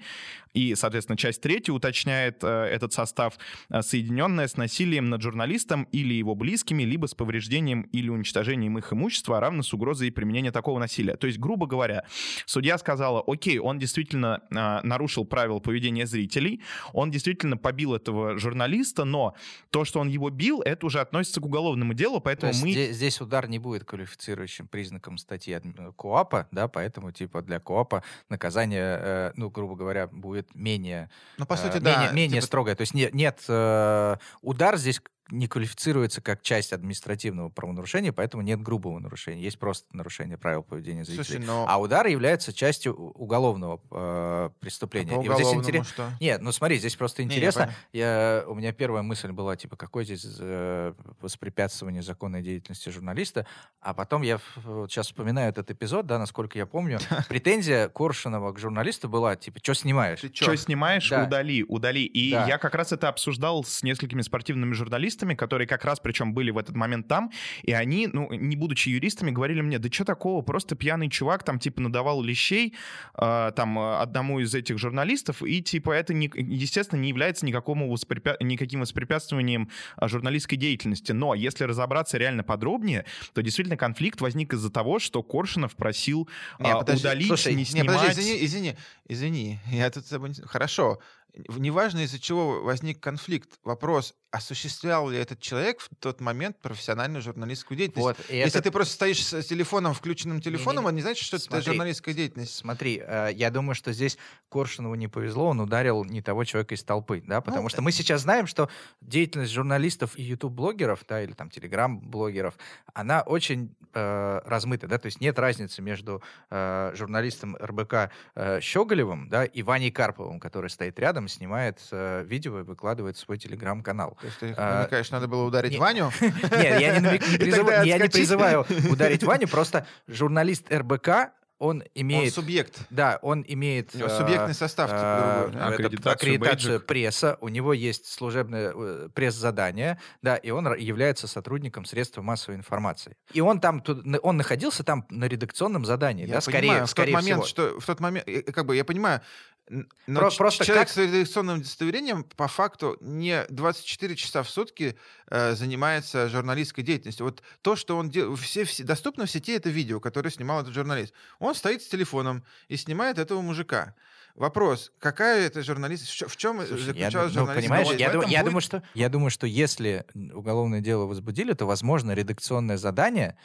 [0.53, 3.37] И, соответственно, часть третья уточняет э, этот состав,
[3.69, 8.93] э, соединенное с насилием над журналистом или его близкими, либо с повреждением или уничтожением их
[8.93, 11.15] имущества, а равно с угрозой применения такого насилия.
[11.15, 12.03] То есть, грубо говоря,
[12.45, 16.61] судья сказала, окей, он действительно э, нарушил правила поведения зрителей,
[16.93, 19.35] он действительно побил этого журналиста, но
[19.69, 22.71] то, что он его бил, это уже относится к уголовному делу, То поэтому мы...
[22.71, 28.03] здесь, здесь удар не будет квалифицирующим признаком статьи адми- КОАПа, да, поэтому типа для КОАПа
[28.29, 32.11] наказание, э, ну, грубо говоря, будет менее, Ну, по э, сути, менее, да.
[32.11, 32.75] менее типа, строгое.
[32.75, 38.61] То есть не- нет, э, удар здесь не квалифицируется как часть административного правонарушения, поэтому нет
[38.61, 39.41] грубого нарушения.
[39.41, 41.23] Есть просто нарушение правил поведения зрителей.
[41.23, 45.15] Слушай, но А удар является частью уголовного э, преступления.
[45.15, 46.09] по И вот здесь интерес- что?
[46.19, 47.73] Нет, ну смотри, здесь просто Не, я интересно.
[47.93, 53.45] Я, у меня первая мысль была, типа, какой здесь э, воспрепятствование законной деятельности журналиста,
[53.79, 58.59] а потом я вот сейчас вспоминаю этот эпизод, да, насколько я помню, претензия Коршунова к
[58.59, 60.19] журналисту была, типа, что снимаешь?
[60.21, 61.23] Ты Что снимаешь, Да.
[61.23, 62.03] удали, удали.
[62.03, 62.47] И Да.
[62.47, 66.57] я как раз это обсуждал с несколькими спортивными журналистами, которые как раз причем были в
[66.57, 67.31] этот момент там,
[67.63, 71.59] и они, ну, не будучи юристами, говорили мне, да что такого, просто пьяный чувак там
[71.59, 72.75] типа надавал лещей
[73.17, 78.37] э, там одному из этих журналистов, и типа это, не, естественно, не является никакому воспрепя-
[78.39, 81.11] никаким воспрепятствованием а, журналистской деятельности.
[81.11, 86.71] Но если разобраться реально подробнее, то действительно конфликт возник из-за того, что Коршунов просил Не,
[86.71, 87.97] а, подожди, удалить, слушай, не Не, снимать.
[87.99, 88.75] подожди, извини, извини,
[89.07, 89.59] извини.
[89.71, 90.99] Я тут не- Хорошо.
[91.33, 93.49] Неважно, из-за чего возник конфликт.
[93.63, 98.19] Вопрос, осуществлял ли этот человек в тот момент профессиональную журналистскую деятельность?
[98.19, 101.45] Вот, Если это- ты просто стоишь с телефоном, включенным телефоном, это не значит, что это
[101.45, 101.65] Смотри.
[101.65, 102.55] журналистская деятельность.
[102.55, 104.17] Смотри, э, я думаю, что здесь
[104.49, 107.91] Коршунову не повезло, он ударил не того человека из толпы, да, потому Ну, что мы
[107.91, 108.69] сейчас знаем, что
[109.01, 112.55] деятельность журналистов и YouTube-блогеров, да, или там телеграм-блогеров,
[112.93, 119.27] она очень э, размыта, да, то есть нет разницы между э, журналистом РБК э, Щеголевым,
[119.27, 124.17] да, и Ваней Карповым, который стоит рядом, снимает э, видео и выкладывает в свой телеграм-канал.
[124.21, 126.11] То есть ты А, намекаешь, надо было ударить не- Ваню?
[126.21, 127.17] Нет, я не,
[128.09, 131.31] призываю ударить Ваню, просто журналист РБК,
[131.61, 132.33] он Он имеет...
[132.33, 132.79] субъект.
[132.89, 137.49] Да, он имеет У него э, субъектный состав, типа, э, это Аккредитацию, аккредитацию пресса, у
[137.49, 143.15] него есть служебное э, пресс-задание, да, и он является сотрудником средств массовой информации.
[143.31, 143.83] И он там,
[144.23, 147.67] он находился там на редакционном задании, Я да, скорее, понимаю, в тот скорее момент, всего.
[147.69, 149.21] что в тот момент, э, как бы я понимаю,
[149.69, 154.49] Но Про- ч- просто человек как- с редакционным удостоверением по факту не 24 часа в
[154.49, 154.97] сутки
[155.29, 157.25] э, занимается журналистской деятельностью.
[157.25, 160.73] Вот то, что он делает, все, все, доступно в сети это видео, которое снимал этот
[160.73, 161.13] журналист.
[161.39, 163.95] Он стоит с телефоном и снимает этого мужика.
[164.35, 168.61] Вопрос, какая это журналист, в чем Слушай, заключалась ну, понимаешь, я, этом я будет- думаю,
[168.61, 173.37] что, я думаю, что если уголовное дело возбудили, то, возможно, редакционное задание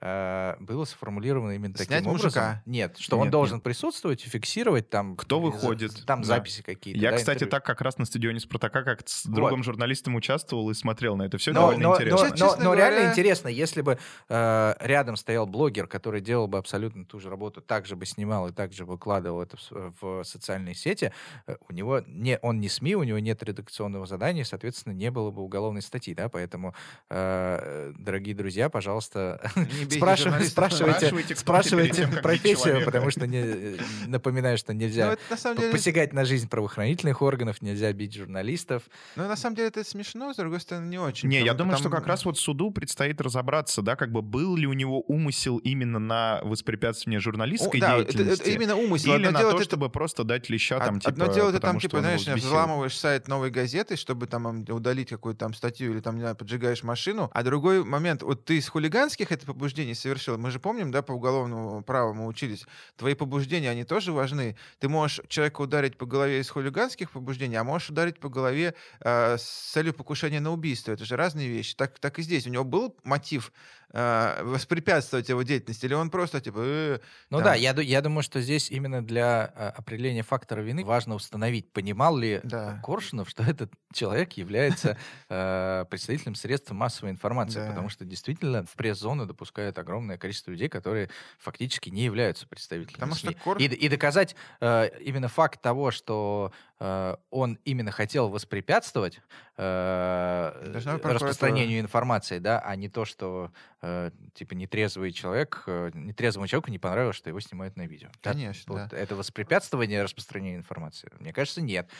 [0.00, 2.26] было сформулировано именно Снять таким образом.
[2.26, 2.62] мужика.
[2.66, 3.32] Нет, что Нет, он нет.
[3.32, 5.16] должен присутствовать и фиксировать там...
[5.16, 6.26] Кто за- выходит, Там да.
[6.26, 7.00] записи какие-то.
[7.00, 7.50] Я, да, кстати, интервью.
[7.50, 9.34] так как раз на стадионе Спартака как с Вот.
[9.34, 11.52] другом журналистом участвовал и смотрел на это все.
[11.52, 12.18] Но, довольно но- интересно.
[12.18, 16.46] но- но- Честно но реально говоря- интересно, если бы э, рядом стоял блогер, который делал
[16.46, 20.22] бы абсолютно ту же работу, также бы снимал и также выкладывал это в, с- в
[20.24, 21.12] социальные сети,
[21.46, 25.30] э, у него не, он не СМИ, у него нет редакционного задания, соответственно, не было
[25.30, 26.74] бы уголовной статьи, да, поэтому,
[27.10, 34.72] э, дорогие друзья, пожалуйста, Не спрашивайте, спрашивайте, Спрашивайте, тем, профессию, потому что не, напоминаю, что
[34.72, 38.82] Ну, нельзя это на самом деле посягать на жизнь правоохранительных органов, нельзя бить журналистов.
[39.16, 41.28] Ну, на самом деле это смешно, с другой стороны, не очень.
[41.28, 44.56] Не, я думаю, что потому- как раз вот суду предстоит разобраться, да, как бы был
[44.56, 48.42] ли у него умысел именно на воспрепятствование О, журналистской да, это, деятельности.
[48.42, 49.14] это именно умысел.
[49.14, 51.58] Или Одно на то, ты- чтобы просто дать леща Од- там, типа, Одно дело, ты
[51.58, 55.92] там, потому что типа, знаешь, взламываешь сайт новой газеты, чтобы там удалить какую-то там статью
[55.92, 57.30] или там, не знаю, поджигаешь машину.
[57.32, 60.38] А другой момент, вот ты из хулиганских это побуждений совершил.
[60.38, 62.66] Мы же помним, да, по уголовному праву мы учились.
[62.96, 64.56] Твои побуждения, они тоже важны.
[64.78, 69.36] Ты можешь человека ударить по голове из хулиганских побуждений, а можешь ударить по голове э,
[69.38, 70.92] с целью покушения на убийство.
[70.92, 71.74] Это же разные вещи.
[71.74, 72.46] Так, так и здесь.
[72.46, 73.52] У него был мотив
[73.92, 76.98] э, воспрепятствовать его деятельности, или он просто, типа, э,
[77.30, 81.14] Ну Там- да, я, я думаю, что здесь именно для э, определения фактора вины важно
[81.14, 82.80] установить, понимал ли Да.
[82.84, 84.96] Коршунов, что этот человек является
[85.28, 87.68] э, представителем средств массовой информации, Да.
[87.68, 93.14] потому что действительно в пресс-зону допускают огромное количество людей, которые фактически не являются представителями Потому
[93.14, 93.36] что СМИ.
[93.44, 99.20] Кор- И, д- и доказать э, именно факт того, что э, он именно хотел воспрепятствовать
[99.56, 103.50] э, распространению информации, да, а не то, что
[103.82, 108.10] э, типа нетрезвый человек, э, нетрезвому человеку не понравилось, что его снимают на видео.
[108.22, 108.96] Да, Конечно, вот да.
[108.96, 111.10] Это воспрепятствование распространению информации?
[111.18, 111.90] Мне кажется, нет.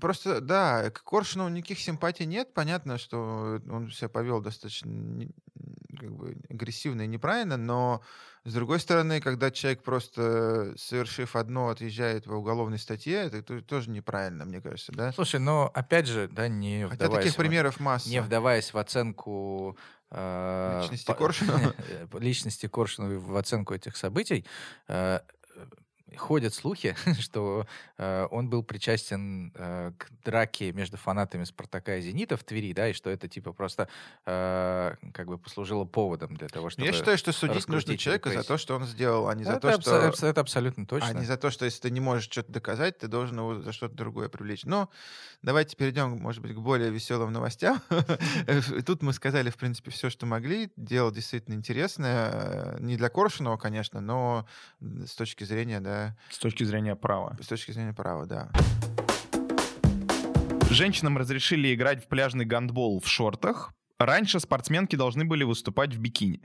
[0.00, 2.52] Просто, да, к Коршунову никаких симпатий нет.
[2.52, 5.28] Понятно, что он себя повел достаточно
[5.98, 8.00] как бы, агрессивно и неправильно, но,
[8.44, 13.90] с другой стороны, когда человек просто, совершив одно, отъезжает по уголовной статье, это то- тоже
[13.90, 15.12] неправильно, мне кажется, да?
[15.12, 18.08] Слушай, но опять же, да, не Хотя вдаваясь, таких в- примеров масса.
[18.08, 19.76] не вдаваясь в оценку
[20.10, 21.74] э, Личности Коршунова.
[22.20, 24.44] личности Коршунова в оценку этих событий,
[24.88, 25.20] э,
[26.16, 27.66] ходят слухи, что
[27.98, 32.88] э, он был причастен э, к драке между фанатами Спартака и Зенита в Твери, да,
[32.88, 33.88] и что это типа просто
[34.26, 36.86] э, как бы послужило поводом для того, чтобы...
[36.86, 39.76] Я считаю, что судить нужно человека за то, что он сделал, а не за это,
[39.76, 40.08] то, что...
[40.08, 41.08] абсо- это абсолютно точно.
[41.08, 43.72] А не за то, что если ты не можешь что-то доказать, ты должен его за
[43.72, 44.64] что-то другое привлечь.
[44.64, 44.90] Но
[45.42, 47.80] давайте перейдем, может быть, к более веселым новостям.
[48.86, 50.70] Тут мы сказали, в принципе, все, что могли.
[50.76, 52.30] Дело действительно интересное.
[52.32, 54.46] э, Не для Коршунова, конечно, но
[54.80, 55.99] с точки зрения, да,
[56.30, 57.36] С точки зрения права.
[57.40, 58.48] с точки зрения права, да.
[60.70, 63.72] Женщинам разрешили играть в пляжный гандбол в шортах.
[64.00, 66.40] Раньше спортсменки должны были выступать в бикини.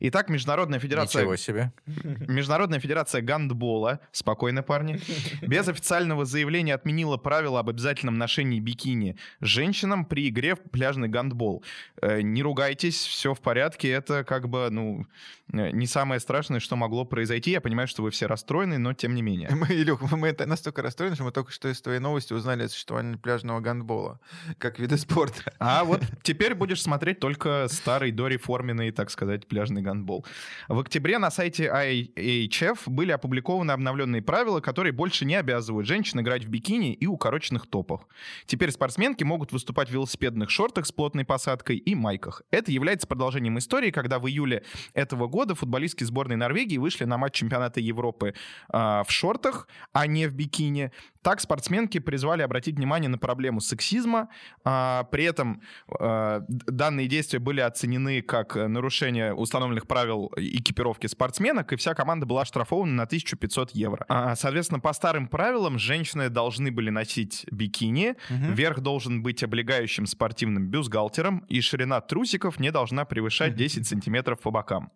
[0.00, 1.72] Итак, Международная федерация, Ничего себе.
[1.86, 5.00] Международная федерация гандбола, спокойно, парни,
[5.40, 11.64] без официального заявления отменила правила об обязательном ношении бикини женщинам при игре в пляжный гандбол.
[12.02, 13.88] Э, Не ругайтесь, все в порядке.
[13.88, 15.06] Это как бы, ну,
[15.54, 17.52] э, не самое страшное, что могло произойти.
[17.52, 19.48] Я понимаю, что вы все расстроены, но тем не менее.
[19.54, 22.64] Мы, Илюх, мы- мы это настолько расстроены, что мы только что из твоей новости узнали
[22.64, 24.20] о существовании пляжного гандбола
[24.58, 25.54] как вида спорта.
[25.58, 30.26] А вот теперь будешь смотреть только старый дореформенный, так сказать, пляжный гандбол.
[30.68, 36.44] В октябре на сайте IHF были опубликованы обновленные правила, которые больше не обязывают женщин играть
[36.44, 38.08] в бикини и укороченных топах.
[38.46, 42.42] Теперь спортсменки могут выступать в велосипедных шортах с плотной посадкой и майках.
[42.50, 47.34] Это является продолжением истории, когда в июле этого года футболистки сборной Норвегии вышли на матч
[47.34, 48.34] чемпионата Европы
[48.68, 50.92] а, в шортах, а не в бикини.
[51.22, 54.28] Так спортсменки призвали обратить внимание на проблему сексизма.
[54.64, 61.72] А, при этом а, данные действия были оценены как э, нарушение установленных правил экипировки спортсменок,
[61.72, 64.04] и вся команда была оштрафована на 1500 евро.
[64.08, 70.68] А, соответственно, по старым правилам женщины должны были носить бикини, верх должен быть облегающим спортивным
[70.68, 74.92] бюстгальтером, и ширина трусиков не должна превышать 10 сантиметров по бокам.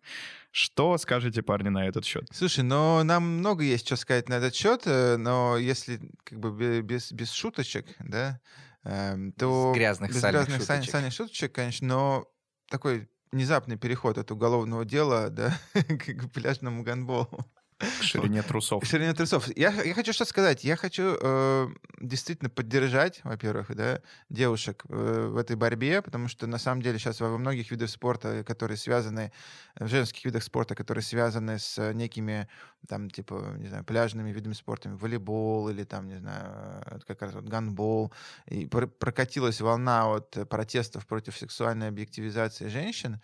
[0.55, 2.27] Что скажете, парни, на этот счет?
[2.31, 6.55] Слушай, но нам много есть что сказать на этот счет, э, но если как бы
[6.55, 8.39] бе- без, без шуточек, да,
[8.83, 9.71] эм, то...
[9.71, 10.91] Без грязных без сальных грязных шуточек.
[10.91, 12.27] сальных шуточек, конечно, но
[12.69, 17.51] такой внезапный переход от уголовного дела, да, к пляжному гандболу.
[17.99, 18.85] К ширине трусов.
[18.85, 19.47] Ширине трусов.
[19.57, 20.63] Я, я хочу что сказать.
[20.63, 21.67] Я хочу э,
[21.99, 27.19] действительно поддержать, во-первых, да, девушек э, в этой борьбе, потому что на самом деле сейчас
[27.19, 29.31] во многих видах спорта, которые связаны,
[29.75, 32.47] в женских видах спорта, которые связаны с некими,
[32.87, 37.45] там, типа, не знаю, пляжными видами спорта, волейбол или там, не знаю, как раз вот
[37.45, 38.13] гандбол,
[38.47, 43.19] и пр прокатилась волна от протестов против сексуальной объективизации женщин,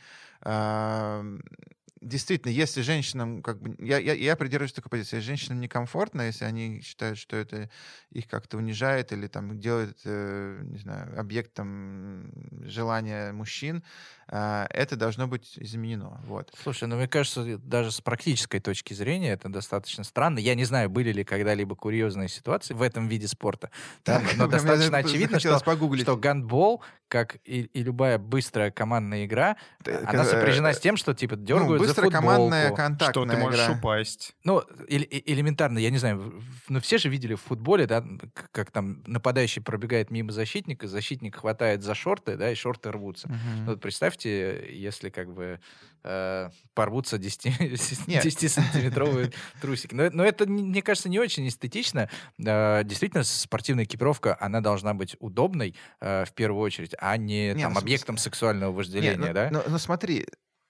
[2.02, 6.46] действительно, если женщинам, как бы, я, я, я придерживаюсь такой позиции, если женщинам некомфортно, если
[6.46, 7.70] они считают, что это
[8.12, 12.32] их как-то унижает или там делает, э, не знаю, объектом
[12.64, 13.84] желания мужчин,
[14.28, 16.22] э, это должно быть изменено.
[16.26, 16.54] Вот.
[16.62, 20.40] Слушай, ну мне кажется, даже с практической точки зрения это достаточно странно.
[20.40, 23.72] Я не знаю, были ли когда-либо курьезные ситуации в этом виде спорта,
[24.06, 29.58] да, но достаточно очевидно, что, что гандбол, как и, и любая быстрая командная игра,
[30.06, 33.78] она сопряжена с тем, что типа дергают ну, быстрая командная контактная Что ты можешь игра.
[33.78, 34.36] упасть.
[34.44, 38.04] Ну, элементарно, я не знаю, ну все же видели в футболе, да,
[38.52, 43.28] как там нападающий пробегает мимо защитника, защитник хватает за шорты, да, и шорты рвутся.
[43.28, 43.36] Угу.
[43.66, 45.60] Ну, вот представьте, если как бы
[46.04, 49.94] э, порвутся 10-сантиметровые трусики.
[49.94, 52.10] Но, но это, мне кажется, не очень эстетично.
[52.38, 57.74] Э, действительно, спортивная экипировка, она должна быть удобной э, в первую очередь, а не там,
[57.74, 59.50] ну, объектом сексуального вожделения, Нет, ну, да?
[59.52, 60.26] Ну, ну смотри,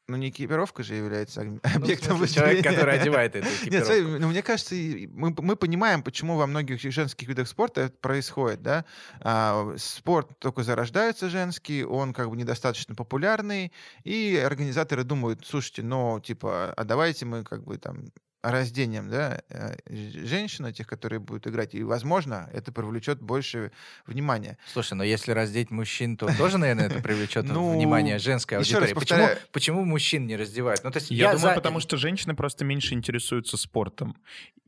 [0.10, 3.94] ну, не экипировка же является ну, объектом ну, Человек, который одевает эту экипировку.
[3.94, 8.62] Нет, ну, мне кажется, мы, мы понимаем, почему во многих женских видах спорта это происходит,
[8.62, 8.86] да.
[9.22, 13.72] А, спорт только зарождается женский, он как бы недостаточно популярный,
[14.04, 18.06] и организаторы думают, слушайте, ну, типа, а давайте мы как бы там
[18.42, 23.72] раздением да, э, женщин, этих, которые будут играть, и, возможно, это привлечет больше
[24.06, 24.58] внимания.
[24.72, 28.94] Слушай, но если раздеть мужчин, то тоже, наверное, это привлечет ну, внимание женской аудитории.
[28.94, 30.84] Почему, почему мужчин не раздевают?
[30.84, 34.16] Ну, то есть я, думаю, потому что женщины просто меньше интересуются спортом.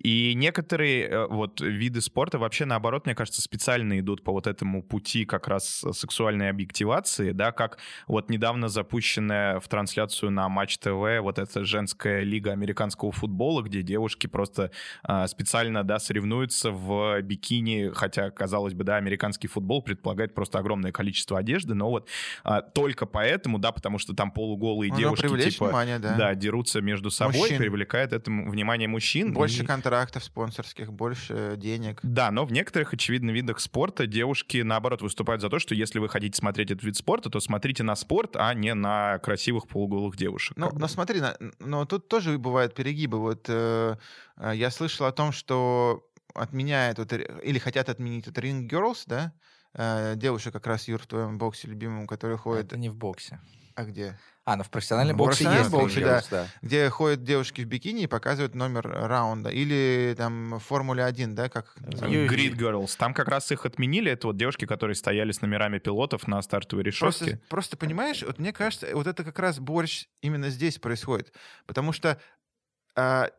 [0.03, 4.81] И некоторые э, вот виды спорта вообще, наоборот, мне кажется, специально идут по вот этому
[4.81, 11.21] пути как раз сексуальной объективации, да, как вот недавно запущенная в трансляцию на Матч ТВ
[11.21, 14.71] вот эта женская лига американского футбола, футбола, где девушки просто
[15.03, 20.91] а, специально, да, соревнуются в бикини, хотя, казалось бы, да, американский футбол предполагает просто огромное
[20.91, 22.07] количество одежды, но вот
[22.43, 26.15] а, только поэтому, да, потому что там полуголые ну, девушки, типа, внимание, да.
[26.15, 27.57] да, дерутся между собой, мужчин.
[27.57, 29.33] привлекает это внимание мужчин.
[29.33, 29.65] Больше и...
[29.65, 31.99] контрактов спонсорских, больше денег.
[32.03, 36.09] Да, но в некоторых, очевидно, видах спорта девушки, наоборот, выступают за то, что если вы
[36.09, 40.57] хотите смотреть этот вид спорта, то смотрите на спорт, а не на красивых полуголых девушек.
[40.57, 41.21] Ну, но смотри,
[41.59, 43.19] но тут тоже бывают перегибы.
[43.19, 43.95] Вот э,
[44.37, 49.33] э, я слышал о том, что отменяют вот, или хотят отменить вот Ring Girls, да?
[49.73, 52.67] Э, девушек как раз, Юр, в твоем боксе любимом, которые ходят...
[52.67, 53.39] Это не в боксе.
[53.75, 54.17] А где?
[54.43, 56.47] А, ну в профессиональном ну, боксе есть боксе, да, да.
[56.61, 59.49] Где ходят девушки в бикини и показывают номер раунда.
[59.49, 61.75] Или там в Формуле 1, да, как...
[61.77, 62.95] Grid Girls.
[62.97, 64.11] Там как раз их отменили.
[64.11, 67.25] Это вот девушки, которые стояли с номерами пилотов на стартовой решетке.
[67.25, 71.33] Просто, просто понимаешь, вот мне кажется, вот это как раз борщ именно здесь происходит.
[71.67, 72.17] Потому что а,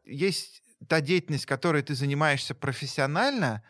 [0.04, 3.62] есть та деятельность, которой ты занимаешься профессионально,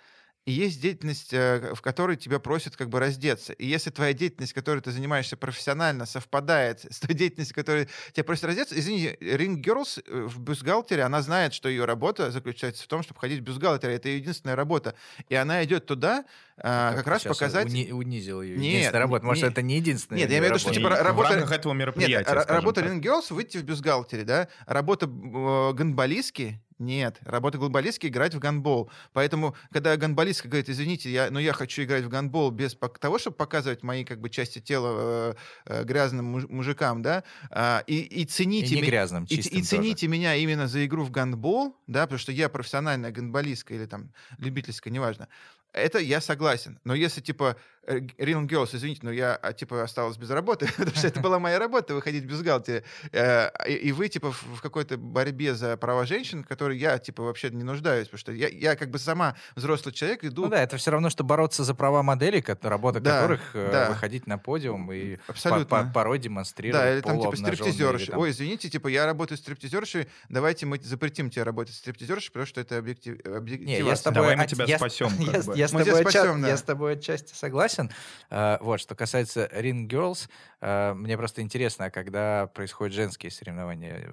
[0.44, 3.52] и есть деятельность, э, в которой тебя просят как бы раздеться.
[3.52, 8.46] И если твоя деятельность, которой ты занимаешься профессионально, совпадает с той деятельностью, которой тебя просят
[8.46, 13.04] раздеться, извини, Ring Girls э, в бюстгальтере, она знает, что ее работа заключается в том,
[13.04, 13.94] чтобы ходить в бюстгальтере.
[13.94, 14.96] Это ее единственная работа.
[15.28, 16.24] И она идет туда
[16.59, 17.66] а, как раз показать...
[17.66, 19.24] Уни- унизил ее нет, работа.
[19.24, 21.28] Может, нет, это не единственная Нет, я имею в виду, что типа работа...
[21.28, 24.48] В рамках этого мероприятия, Нет, работа Girls выйти в бюстгальтере, да?
[24.66, 28.90] Работа э, гандболистки нет, работа глобалистки играть в гандбол.
[29.12, 33.36] Поэтому, когда гандболистка говорит, извините, я, но я хочу играть в гандбол без того, чтобы
[33.36, 35.34] показывать мои как бы части тела э,
[35.66, 38.74] э, грязным мужикам, да, э, и, и цените...
[38.74, 40.09] И не грязным, и, и цените тоже.
[40.09, 44.92] меня именно за игру в гандбол, да, потому что я профессиональная гандболистка или там любительская,
[44.92, 45.28] неважно,
[45.72, 46.78] это я согласен.
[46.84, 47.56] Но если, типа,
[47.86, 51.58] Real Girls, извините, но я, а, типа, осталась без работы, потому что это была моя
[51.58, 52.82] работа, выходить без галти.
[53.10, 57.50] Э, и вы, типа, в какой-то борьбе за права женщин, в которой я, типа, вообще
[57.50, 60.42] не нуждаюсь, потому что я, я как бы сама взрослый человек иду...
[60.42, 63.88] Ну да, это все равно, что бороться за права моделей, работа да, которых э, да.
[63.88, 65.90] выходить на подиум и Абсолютно.
[65.92, 68.10] порой демонстрировать Да, или там, типа, стриптизерши.
[68.12, 68.20] Там...
[68.20, 72.78] Ой, извините, типа, я работаю стриптизершей, давайте мы запретим тебе работать стриптизершей, потому что это
[72.78, 73.18] объектив...
[73.26, 73.82] объективация.
[73.82, 74.20] Не, я с тобой...
[74.22, 75.08] Давай мы тебя спасем.
[76.46, 77.90] Я, с тобой, отчасти согласен, согласен.
[78.30, 80.28] Э, вот, что касается Ring Girls,
[80.60, 84.08] э, мне просто интересно, а когда происходят женские соревнования,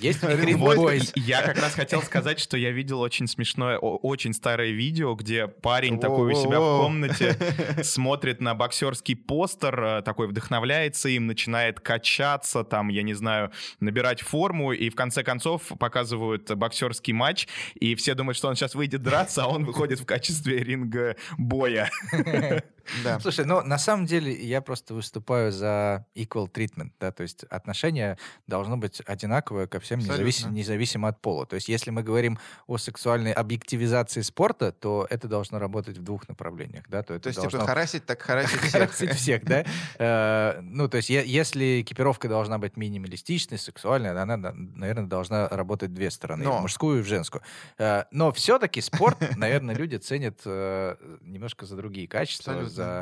[0.00, 1.12] есть Ring Boys?
[1.16, 5.98] Я как раз хотел сказать, что я видел очень смешное, очень старое видео, где парень
[5.98, 7.36] такой у себя в комнате
[7.82, 13.50] смотрит на боксерский постер, такой вдохновляется им, начинает качаться, там, я не знаю,
[13.80, 18.74] набирать форму, и в конце концов показывают боксерский матч, и все думают, что он сейчас
[18.74, 21.90] выйдет драться, а он выходит в качестве ринга боя.
[23.04, 23.20] Да.
[23.20, 28.18] Слушай, ну на самом деле я просто выступаю за equal treatment, да, то есть отношение
[28.46, 31.46] должно быть одинаковое ко всем, независимо, независимо от пола.
[31.46, 36.28] То есть если мы говорим о сексуальной объективизации спорта, то это должно работать в двух
[36.28, 37.02] направлениях, да.
[37.02, 37.58] То, это есть типа, должно...
[37.60, 38.72] типа харасить, так харасить всех.
[38.72, 39.64] Харасить всех, да.
[39.98, 46.10] Э, ну, то есть если экипировка должна быть минималистичной, сексуальной, она, наверное, должна работать две
[46.10, 47.42] стороны, в мужскую и в женскую.
[47.78, 52.93] Э, но все-таки спорт, наверное, люди ценят э, немножко за другие качества, за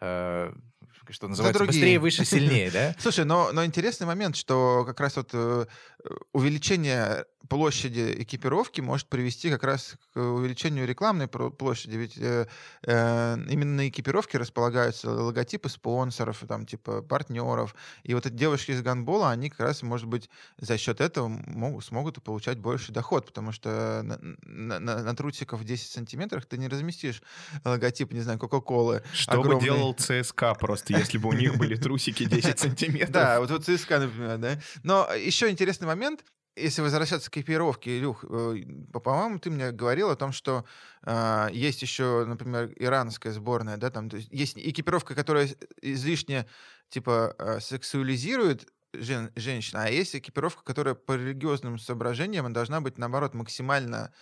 [0.00, 0.52] э,
[1.10, 2.94] что называется, быстрее, выше, сильнее, да?
[2.98, 5.66] Слушай, но, но интересный момент, что как раз вот э,
[6.32, 12.46] увеличение площади экипировки может привести как раз к увеличению рекламной площади, ведь э,
[12.82, 18.82] э, именно на экипировке располагаются логотипы спонсоров, там, типа, партнеров, и вот эти девушки из
[18.82, 20.28] гандбола, они как раз, может быть,
[20.58, 25.64] за счет этого могут, смогут получать больше доход, потому что на, на, на, на трусиков
[25.64, 27.22] 10 сантиметрах ты не разместишь
[27.64, 29.02] логотип, не знаю, Кока-Колы.
[29.12, 29.56] Что огромный.
[29.56, 33.10] бы делал ЦСКА просто, если бы у них были трусики 10 сантиметров.
[33.10, 34.60] Да, вот ЦСКА, например, да.
[34.82, 35.95] Но еще интересный момент,
[36.56, 38.56] если возвращаться к экипировке, Илюх, э,
[38.92, 40.64] по-моему, ты мне говорил о том, что
[41.02, 45.48] э, есть еще, например, иранская сборная, да, там то есть, есть экипировка, которая
[45.82, 46.46] излишне
[46.88, 53.34] типа э, сексуализирует жен, женщин, а есть экипировка, которая по религиозным соображениям должна быть, наоборот,
[53.34, 54.14] максимально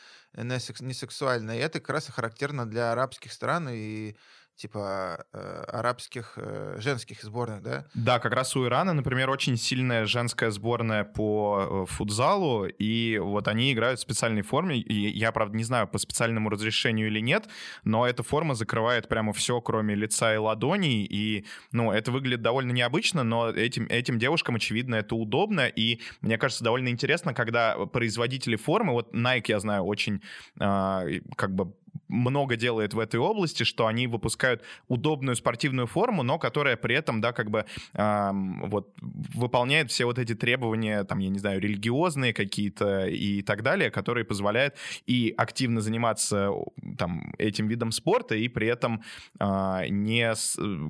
[0.58, 1.56] секс, не сексуальная.
[1.56, 4.16] И это как раз характерно для арабских стран и
[4.56, 7.86] типа э, арабских э, женских сборных, да?
[7.94, 13.48] Да, как раз у Ирана, например, очень сильная женская сборная по э, футзалу, и вот
[13.48, 17.48] они играют в специальной форме, и я, правда, не знаю, по специальному разрешению или нет,
[17.82, 22.70] но эта форма закрывает прямо все, кроме лица и ладоней, и, ну, это выглядит довольно
[22.70, 28.56] необычно, но этим, этим девушкам, очевидно, это удобно, и мне кажется, довольно интересно, когда производители
[28.56, 30.22] формы, вот Nike, я знаю, очень
[30.60, 31.74] э, как бы
[32.14, 37.20] много делает в этой области, что они выпускают удобную спортивную форму, но которая при этом,
[37.20, 38.30] да, как бы э,
[38.66, 43.90] вот выполняет все вот эти требования, там, я не знаю, религиозные какие-то и так далее,
[43.90, 44.74] которые позволяют
[45.06, 46.50] и активно заниматься
[46.98, 49.02] там этим видом спорта и при этом
[49.40, 50.34] э, не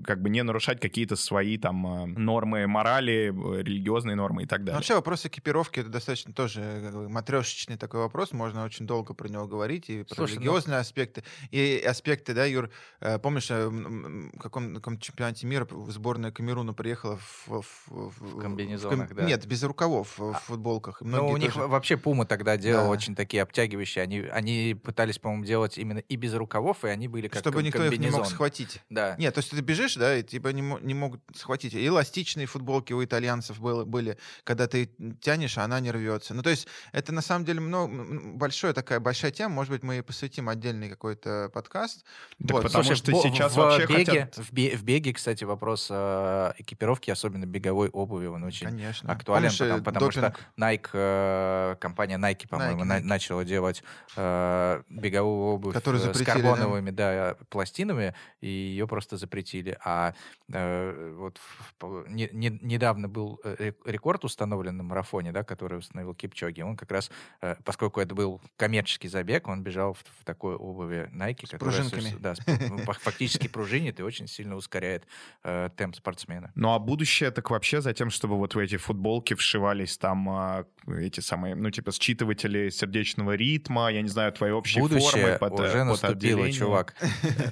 [0.05, 4.77] как бы не нарушать какие-то свои там а, нормы морали, религиозные нормы и так далее.
[4.77, 6.61] Вообще вопрос экипировки это достаточно тоже
[7.09, 10.81] матрешечный такой вопрос, можно очень долго про него говорить и про Слушай, религиозный ну...
[10.81, 11.24] аспект аспекты.
[11.50, 17.18] И аспекты, да, Юр, э, помнишь, э, в каком, каком чемпионате мира сборная Камеруна приехала
[17.18, 17.44] в...
[17.46, 19.24] В, в, в комбинезонах, в, да?
[19.24, 21.00] Нет, без рукавов, в а, футболках.
[21.00, 21.66] Ну, у них тоже...
[21.66, 22.90] вообще Пума тогда делала да.
[22.90, 24.02] очень такие обтягивающие.
[24.02, 27.84] Они, они пытались, по-моему, делать именно и без рукавов, и они были как Чтобы никто
[27.84, 28.80] их не мог схватить.
[28.90, 29.16] Да.
[29.18, 31.74] Нет, то есть ты бежишь, да, и тебя не, не могут схватить.
[31.74, 34.90] Эластичные футболки у итальянцев было, были, когда ты
[35.20, 36.34] тянешь, а она не рвется.
[36.34, 37.92] Ну, то есть это на самом деле много,
[38.34, 39.54] большая такая большая тема.
[39.54, 42.05] Может быть, мы посвятим отдельный какой-то подкаст.
[42.38, 42.62] Так вот.
[42.64, 44.36] Потому Слушай, что сейчас в вообще беге, хотят...
[44.36, 49.12] в, беге, в беге, кстати, вопрос э, экипировки, особенно беговой обуви, он очень Конечно.
[49.12, 53.05] актуален, Помнишь, потому, потому что Nike, э, компания Nike, по-моему, Nike, на, Nike.
[53.05, 53.82] начала делать
[54.16, 57.05] э, беговую обувь с карбоновыми да?
[57.05, 59.76] Да, пластинами, и ее просто запретили.
[59.84, 60.14] А
[60.53, 61.38] э, вот
[61.80, 66.62] в, не, не, недавно был э, рекорд установлен на марафоне, да, который установил Кипчоги.
[66.62, 70.84] Он как раз, э, поскольку это был коммерческий забег, он бежал в, в такой обуви
[70.93, 72.16] Nike, с которая пружинками.
[72.18, 72.35] Да,
[73.01, 75.07] фактически пружинит и очень сильно ускоряет
[75.43, 76.53] э, темп спортсмена.
[76.55, 80.64] Ну а будущее так вообще за тем, чтобы вот в эти футболки вшивались там э,
[80.89, 85.61] эти самые, ну типа считыватели сердечного ритма, я не знаю, твои общие будущее формы под,
[85.61, 86.95] уже под наступило, чувак.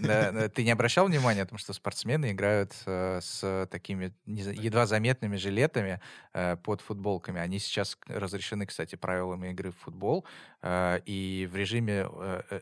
[0.55, 6.01] Ты не обращал внимания, потому что спортсмены играют э, с такими едва заметными жилетами
[6.33, 7.41] э, под футболками.
[7.41, 10.24] Они сейчас разрешены, кстати, правилами игры в футбол.
[10.62, 12.07] Э, и в режиме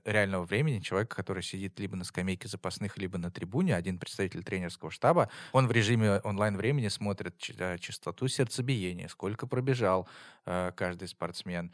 [0.04, 4.90] реального времени человек, который сидит либо на скамейке запасных, либо на трибуне, один представитель тренерского
[4.90, 10.08] штаба, он в режиме онлайн-времени смотрит частоту сердцебиения, сколько пробежал
[10.44, 11.70] каждый спортсмен,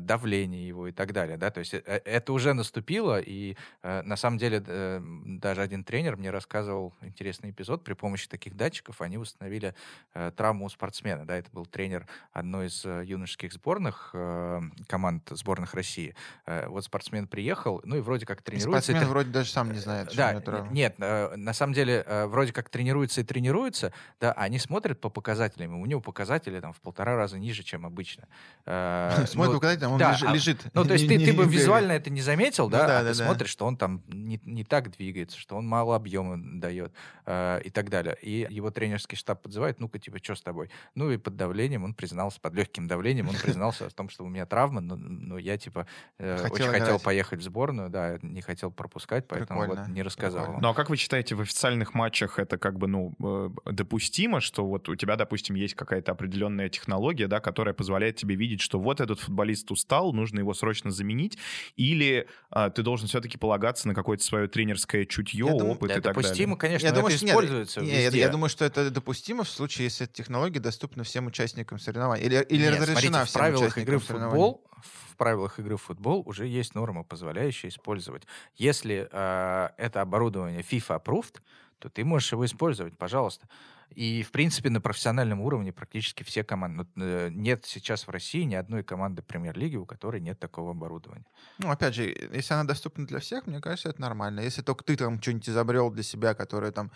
[0.00, 1.36] давление его и так далее.
[1.36, 1.50] Да?
[1.50, 6.30] То есть это уже наступило, и э, на самом деле э, даже один тренер мне
[6.30, 7.82] рассказывал интересный эпизод.
[7.82, 9.74] При помощи таких датчиков они установили
[10.14, 11.26] э, травму у спортсмена.
[11.26, 16.14] Да, это был тренер одной из э, юношеских сборных, э, команд сборных России.
[16.46, 18.68] Э, вот спортсмен приехал, ну и вроде как тренируется.
[18.68, 19.10] И спортсмен это...
[19.10, 23.22] вроде даже сам не знает, да, нет, э, на самом деле э, вроде как тренируется
[23.22, 27.64] и тренируется, да, они смотрят по показателям, у него показатели там в полтора раза ниже,
[27.64, 28.28] чем обычно.
[28.66, 30.60] Э, смотрит по показателям, он да, лежит.
[30.74, 33.12] Ну, то есть ты, бы визуально это не заметил, ну да, ну, да, а да,
[33.12, 33.24] ты да.
[33.24, 36.92] смотришь, что он там не, так двигается, что он мало объема дает
[37.26, 38.16] э, и так далее.
[38.22, 40.70] И его тренерский штаб подзывает, ну-ка, типа, что с тобой?
[40.94, 44.28] Ну и под давлением он признался, под легким давлением он признался о том, что у
[44.28, 49.26] меня травма, но, я, типа, э, очень хотел поехать в сборную, да, не хотел пропускать,
[49.28, 50.58] поэтому вот не рассказал.
[50.60, 54.66] Ну а как вы считаете, в официальных матчах это как бы, ну, э, допустимо, что
[54.66, 59.00] вот у тебя, допустим, есть какая-то определенная технология, да, которая позволяет тебе видеть, что вот
[59.00, 61.38] этот футболист устал, нужно его срочно заменить,
[61.76, 66.02] или а, ты должен все-таки полагаться на какое-то свое тренерское чутье, я опыт думаю, и
[66.02, 66.56] так допустимо, далее?
[66.56, 69.84] конечно, я думаю, это используется нет, нет, я, я думаю, что это допустимо в случае,
[69.84, 72.24] если эта технология доступна всем участникам соревнований.
[72.24, 76.22] Или, или нет, разрешена смотрите, в правилах игры в футбол в правилах игры в футбол
[76.26, 78.24] уже есть норма, позволяющая использовать.
[78.56, 81.40] Если э, это оборудование FIFA approved,
[81.78, 83.48] то ты можешь его использовать, пожалуйста.
[83.90, 86.86] И, в принципе, на профессиональном уровне практически все команды.
[86.96, 91.26] Э, нет сейчас в России ни одной команды премьер-лиги, у которой нет такого оборудования.
[91.58, 94.40] Ну, опять же, если она доступна для всех, мне кажется, это нормально.
[94.40, 96.92] Если только ты там что-нибудь изобрел для себя, которое там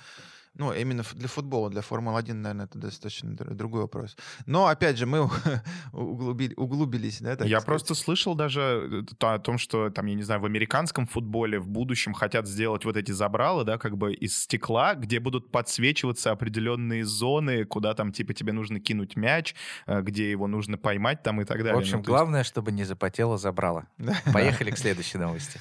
[0.57, 4.17] ну, именно для футбола, для Формулы-1, наверное, это достаточно другой вопрос.
[4.47, 5.29] Но, опять же, мы
[5.93, 7.67] углубили, углубились, да, так Я сказать.
[7.67, 11.69] просто слышал даже э, о том, что, там, я не знаю, в американском футболе в
[11.69, 17.05] будущем хотят сделать вот эти забралы, да, как бы из стекла, где будут подсвечиваться определенные
[17.05, 19.55] зоны, куда там, типа, тебе нужно кинуть мяч,
[19.87, 21.75] э, где его нужно поймать там и так далее.
[21.75, 22.51] В общем, ну, главное, есть...
[22.51, 23.87] чтобы не запотело забрало.
[24.33, 25.61] Поехали к следующей новости.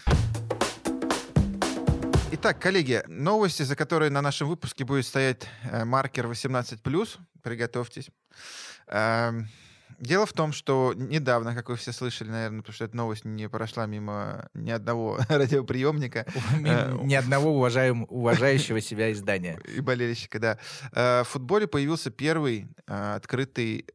[2.44, 8.10] Итак, коллеги, новости, за которые на нашем выпуске будет стоять э, маркер 18+, приготовьтесь.
[8.88, 9.32] Э,
[9.98, 13.48] дело в том, что недавно, как вы все слышали, наверное, потому что эта новость не
[13.48, 16.26] прошла мимо ни одного радиоприемника.
[16.66, 19.58] Э, ни одного уважаем, уважающего себя издания.
[19.78, 20.58] И болельщика, да.
[20.92, 23.86] Э, в футболе появился первый открытый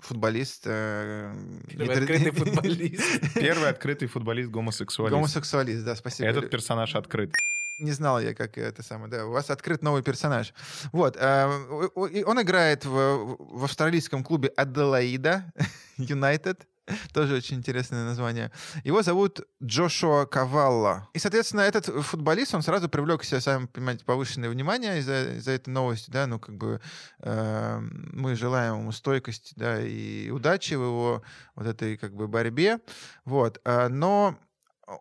[0.00, 0.62] футболист.
[0.66, 1.34] Э,
[1.68, 3.34] Первый открытый футболист.
[3.34, 5.14] Первый открытый футболист гомосексуалист.
[5.14, 6.28] Гомосексуалист, да, спасибо.
[6.28, 7.34] Этот персонаж открыт.
[7.80, 9.26] Не знал я, как это самое, да.
[9.26, 10.52] У вас открыт новый персонаж.
[10.92, 11.16] Вот.
[11.16, 11.46] Э,
[11.94, 15.52] он играет в, в австралийском клубе Аделаида
[15.96, 16.66] Юнайтед.
[17.12, 18.50] Тоже очень интересное название.
[18.84, 21.08] Его зовут Джошуа Кавалла.
[21.14, 25.48] И, соответственно, этот футболист, он сразу привлек к себе, сами понимаете, повышенное внимание из-за из
[25.48, 26.80] этой новости, да, ну, как бы
[27.20, 31.22] э, мы желаем ему стойкости, да, и удачи в его
[31.54, 32.80] вот этой, как бы, борьбе,
[33.24, 33.60] вот.
[33.64, 34.38] Э, но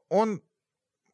[0.10, 0.42] он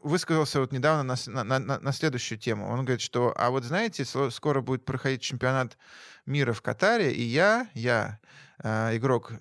[0.04, 2.68] высказался вот недавно на, на, на, на следующую тему.
[2.68, 5.78] Он говорит, что, а вот знаете, скоро будет проходить чемпионат
[6.26, 8.20] мира в Катаре, и я, я,
[8.62, 9.32] э, игрок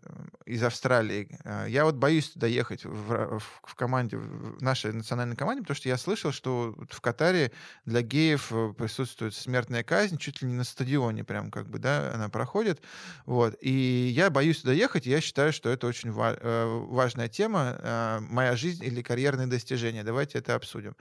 [0.46, 5.36] из Австралии, э, я вот боюсь туда ехать в, в, в команде, в нашей национальной
[5.36, 7.52] команде, потому что я слышал, что в Катаре
[7.84, 12.12] для геев э, присутствует смертная казнь, чуть ли не на стадионе прям как бы, да,
[12.14, 12.80] она проходит,
[13.26, 13.70] вот, и
[14.14, 18.84] я боюсь туда ехать, и я считаю, что это очень ва- важная тема, моя жизнь
[18.84, 20.96] или карьерные достижения, давайте это обсудим.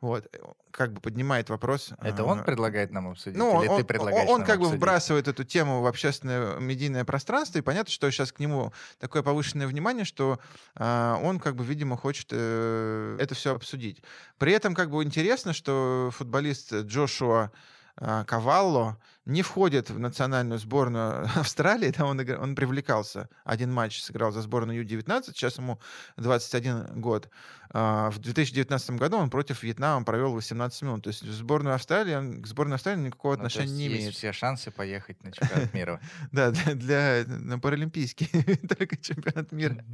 [0.00, 0.28] Вот,
[0.70, 1.90] как бы поднимает вопрос.
[2.00, 4.78] Это он предлагает нам обсудить, ну, или он, ты предлагаешь Он, он как бы обсудить?
[4.78, 9.22] вбрасывает вбрасывает эту тему в общественное медийное пространство, и понятно, что сейчас к нему такое
[9.22, 10.38] повышенное внимание, что
[10.74, 14.02] э, он, как бы, видимо, хочет э, это все обсудить.
[14.38, 17.58] При этом, как бы, интересно, что футболист Джошуа э,
[17.98, 23.28] Кавалло не входит в национальную сборную Австралии, там он, он привлекался.
[23.44, 25.78] Один матч сыграл за сборную Ю-19, сейчас ему
[26.16, 27.28] 21 год.
[27.70, 31.04] А, в 2019 году он против Вьетнама провел 18 минут.
[31.04, 34.14] То есть в сборную Австралии он к сборной Австралии никакого ну, отношения не имеет.
[34.14, 36.00] все шансы поехать на чемпионат мира.
[36.32, 38.28] Да, для на Паралимпийский.
[38.78, 39.84] Только чемпионат мира.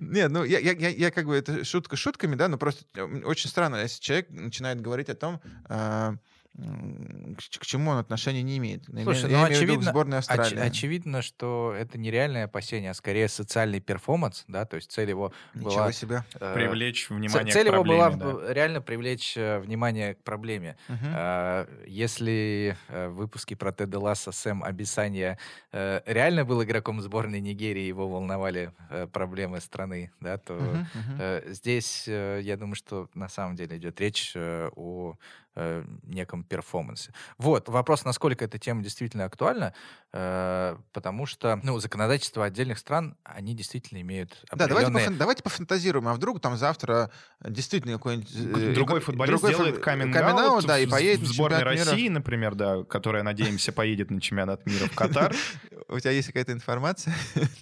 [0.00, 2.84] Нет, ну я как бы, это шутка шутками, да, но просто
[3.24, 6.16] очень странно, если человек начинает говорить о том, а,
[6.58, 8.84] к, к чему он отношения не имеет.
[8.84, 10.58] Слушай, я ну, очевидно, сборной Австралии.
[10.58, 15.08] Оч, очевидно, что это не реальное опасение, а скорее социальный перформанс, да, то есть цель
[15.08, 15.92] его Ничего была...
[15.92, 16.24] себе.
[16.40, 18.10] Э, привлечь внимание цель к проблеме.
[18.10, 18.52] Цель его была да.
[18.52, 20.76] реально привлечь э, внимание к проблеме.
[20.88, 20.98] Угу.
[21.04, 25.38] Э, если э, в выпуске про Теда Ласса Сэм Абисанья
[25.72, 31.18] э, реально был игроком сборной Нигерии, его волновали э, проблемы страны, да, то угу, угу.
[31.20, 35.16] Э, здесь, э, я думаю, что на самом деле идет речь э, о
[35.58, 37.12] э, неком перформансе.
[37.38, 39.74] Вот, вопрос, насколько эта тема действительно актуальна,
[40.10, 45.06] потому что, ну, законодательство отдельных стран, они действительно имеют Да, давайте, определенные...
[45.06, 47.10] пофан- давайте пофантазируем, а вдруг там завтра
[47.44, 48.30] действительно какой-нибудь...
[48.34, 51.90] э, Другой футболист другой сделает каминг камин-аут, да, и поедет в сборной чемпионат мира.
[51.92, 55.34] России, например, да, которая, надеемся, поедет на чемпионат мира в Катар.
[55.88, 57.14] У тебя есть какая-то информация?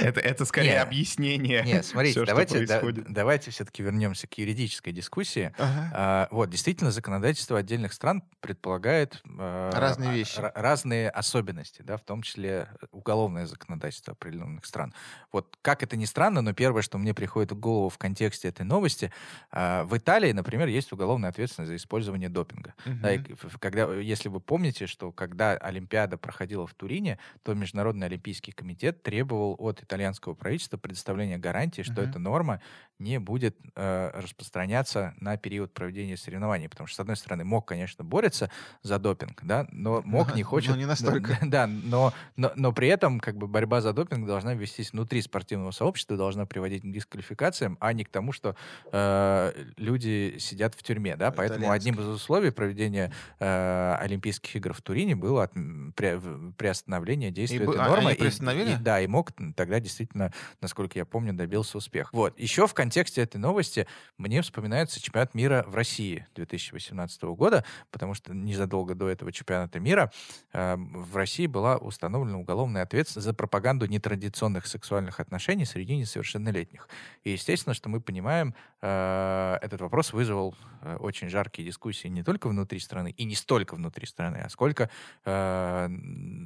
[0.00, 0.80] Это, это скорее Не.
[0.80, 1.62] объяснение.
[1.64, 5.52] Нет, смотрите, что давайте, да- давайте все-таки вернемся к юридической дискуссии.
[5.58, 5.90] Ага.
[5.92, 10.38] А, вот, действительно, законодательство отдельных стран предполагает э, Разные а- вещи.
[10.38, 14.94] ра- разные особенности, да, в том числе уголовное законодательство определенных стран.
[15.32, 18.64] Вот как это ни странно, но первое, что мне приходит в голову в контексте этой
[18.64, 19.12] новости,
[19.50, 22.74] а, в Италии, например, есть уголовная ответственность за использование допинга.
[22.84, 23.20] Да, и
[23.58, 29.56] когда, если вы помните, что когда Олимпиада проходила в Турине, то Международный Олимпийский комитет требовал
[29.58, 32.10] от итальянского правительства предоставления гарантии, что Мгм.
[32.10, 32.60] эта норма
[32.98, 36.68] не будет э, распространяться на период проведения соревнований.
[36.68, 38.50] Потому что, с одной стороны, МОК, конечно, борется
[38.82, 40.76] за допинг, да, но МОК не но хочет...
[40.76, 41.38] не настолько.
[41.42, 45.70] Да, но, но, но при этом как бы борьба за допинг должна вестись внутри спортивного
[45.70, 48.56] сообщества, должна приводить к дисквалификациям, а не к тому, что
[48.92, 54.82] э, люди сидят в тюрьме, да, поэтому одним из условий проведения э, Олимпийских игр в
[54.82, 55.52] Турине было от-
[55.96, 58.10] при- приостановление действия И этой а, нормы.
[58.10, 58.72] они И- приостановили?
[58.72, 62.10] и- да, и МОК тогда действительно, насколько я помню, добился успеха.
[62.12, 62.38] Вот.
[62.38, 63.86] Еще в контексте этой новости
[64.18, 70.12] мне вспоминается чемпионат мира в России 2018 года, потому что незадолго до этого чемпионата мира
[70.52, 76.88] э, в России была установлена уголовная ответственность за пропаганду нетрадиционных сексуальных отношений среди несовершеннолетних.
[77.22, 82.48] И естественно, что мы понимаем, э, этот вопрос вызвал э, очень жаркие дискуссии не только
[82.48, 84.90] внутри страны, и не столько внутри страны, а сколько
[85.24, 85.88] э,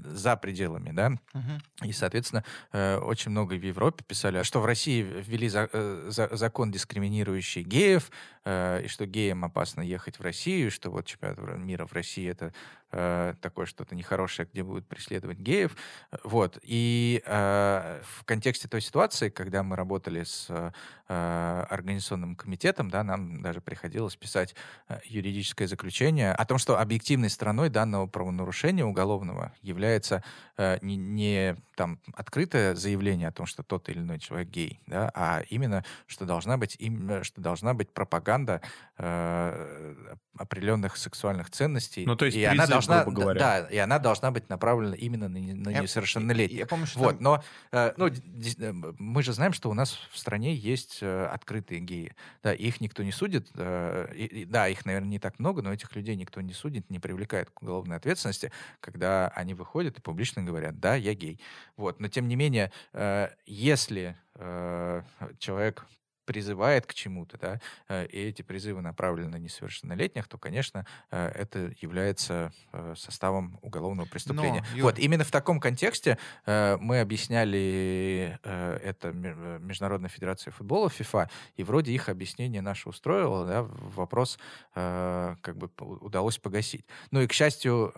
[0.04, 1.62] за пределами, да, Мгм.
[1.82, 6.36] и, соответственно, э, очень много в Европе писали, что в России ввели за- э, за-
[6.36, 8.10] закон, дискриминирующий геев,
[8.44, 12.52] э, и что геям опасно ехать в Россию, что вот чемпионат мира в России это
[12.92, 15.76] э, такое что-то нехорошее, где будут преследовать геев.
[16.12, 16.58] Э, Вот.
[16.62, 23.42] И э, в контексте той ситуации, когда мы работали с э, организационным комитетом, да, нам
[23.42, 24.54] даже приходилось писать
[24.88, 30.22] э, юридическое заключение о том, что объективной стороной данного правонарушения уголовного является
[30.56, 35.10] э, не, не там открытое заявление о том, что тот или иной человек гей, да,
[35.14, 38.60] а именно, что должна быть, им, что должна быть пропаганда
[38.98, 42.04] э, определенных сексуальных ценностей.
[42.06, 43.38] Ну, то есть и она призыв, должна, грубо говоря.
[43.40, 46.58] да, и она должна быть направлена именно на, на Я- несовершеннолетних.
[46.58, 49.98] Я помню, что Вот, там- но э, ну, э, мы же знаем, что у нас
[50.12, 52.14] в стране есть э, открытые геи.
[52.42, 53.48] Да, их никто не судит.
[53.54, 56.90] э, и- и да, их, наверное, не так много, но этих людей никто не судит,
[56.90, 61.40] не привлекает к уголовной ответственности, когда они выходят и публично говорят, да, я гей.
[61.76, 65.02] Вот, но тем не менее, э, если э,
[65.38, 65.86] человек
[66.26, 71.72] призывает к чему-то, да, э, и эти призывы направлены на несовершеннолетних, то, конечно, э, это
[71.80, 74.64] является э, составом уголовного преступления.
[74.74, 81.62] Юр- вот, именно в таком контексте мы объясняли это Ме- Международной Федерации футбола, ФИФА, и
[81.62, 84.38] вроде их объяснение наше устроило, да, вопрос
[84.74, 86.84] как бы удалось погасить.
[87.10, 87.92] Ну и, к счастью,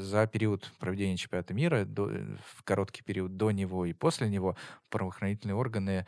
[0.00, 2.10] за период проведения чемпионата мира, до-
[2.56, 4.56] в короткий период до него и после него,
[4.88, 6.06] правоохранительные органы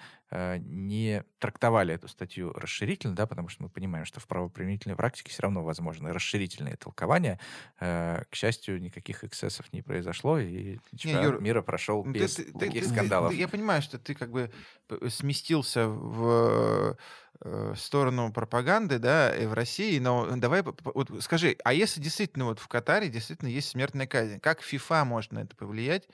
[0.59, 5.43] не трактовали эту статью расширительно, да, потому что мы понимаем, что в правоприменительной практике все
[5.43, 7.41] равно возможны расширительные толкования.
[7.81, 12.35] Э, К счастью, никаких эксцессов не произошло, и чемпионат Юр, мира прошел Ну, ты- без
[12.35, 13.33] ты- ты- таких ты- ты- скандалов.
[13.35, 14.51] Я понимаю, что ты как бы
[15.09, 16.97] сместился в
[17.41, 22.59] э, сторону пропаганды, да, и в России, но давай вот скажи, а если действительно вот
[22.59, 26.09] в Катаре действительно есть смертная казнь, как ФИФА может на это повлиять?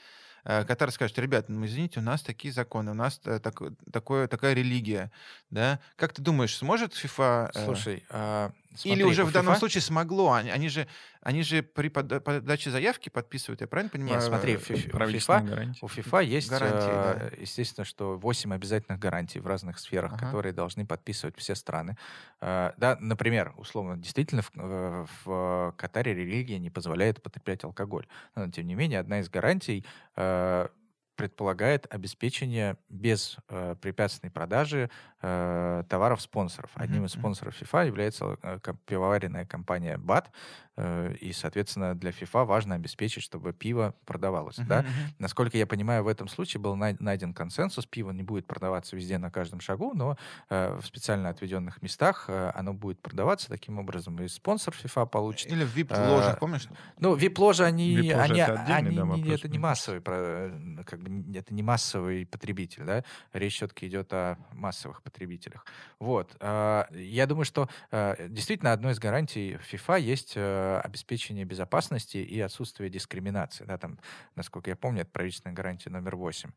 [0.45, 3.61] Э, Катар скажет, ребята, ну извините, у нас такие законы, у нас э, так-
[3.93, 5.11] такое, такая религия,
[5.51, 5.81] да?
[5.97, 7.51] Как ты думаешь, сможет ФИФА...
[7.55, 8.53] э, Слушай, а,
[8.83, 10.33] или смотри, уже у в данном FIFA случае смогло?
[10.33, 10.87] Они, они же,
[11.23, 14.15] они же при пода- подаче заявки подписывают, я правильно понимаю?
[14.17, 15.75] Нет, смотри, Э, фи- у Правительственная FIFA.
[15.83, 20.27] У FIFA есть, Гарантии, э, естественно, что 8 обязательных гарантий в разных сферах, Ага.
[20.27, 21.97] которые должны подписывать все страны.
[22.41, 28.07] Э, Да, например, условно, действительно, в, э, в Катаре религия не позволяет употреблять алкоголь.
[28.35, 29.85] Но, тем не менее, одна из гарантий
[30.17, 30.69] э,
[31.17, 34.91] предполагает обеспечение беспрепятственной продажи
[35.23, 36.71] э, товаров спонсоров.
[36.75, 40.31] Одним Мгм, из спонсоров FIFA является э, пивоваренная компания БАТ, э,
[40.77, 44.59] и, соответственно, для FIFA важно обеспечить, чтобы пиво продавалось.
[44.59, 44.85] Мгм, да?
[45.19, 49.19] Насколько я понимаю, в этом случае был най- найден консенсус, пиво не будет продаваться везде
[49.19, 50.17] на каждом шагу, но
[50.51, 54.21] э, в специально отведенных местах э, оно будет продаваться таким образом.
[54.23, 55.51] И спонсор FIFA получит.
[55.53, 56.69] Или в VIP-ложах, помнишь?
[56.99, 61.01] Ну, вип-ложи, они, VIP-ложи они, это они да, не- вопрос, это не массовый, э, как
[61.01, 63.05] бы, это не массовый потребитель, да?
[63.33, 65.65] Речь все-таки идет о массовых потребителях.
[66.01, 66.37] Вот.
[66.41, 72.41] а, Я думаю, что э, действительно одной из гарантий FIFA есть э, обеспечение безопасности и
[72.41, 73.65] отсутствие дискриминации.
[73.65, 73.99] Да, там,
[74.35, 76.51] насколько я помню, это правительственная гарантия номер 8.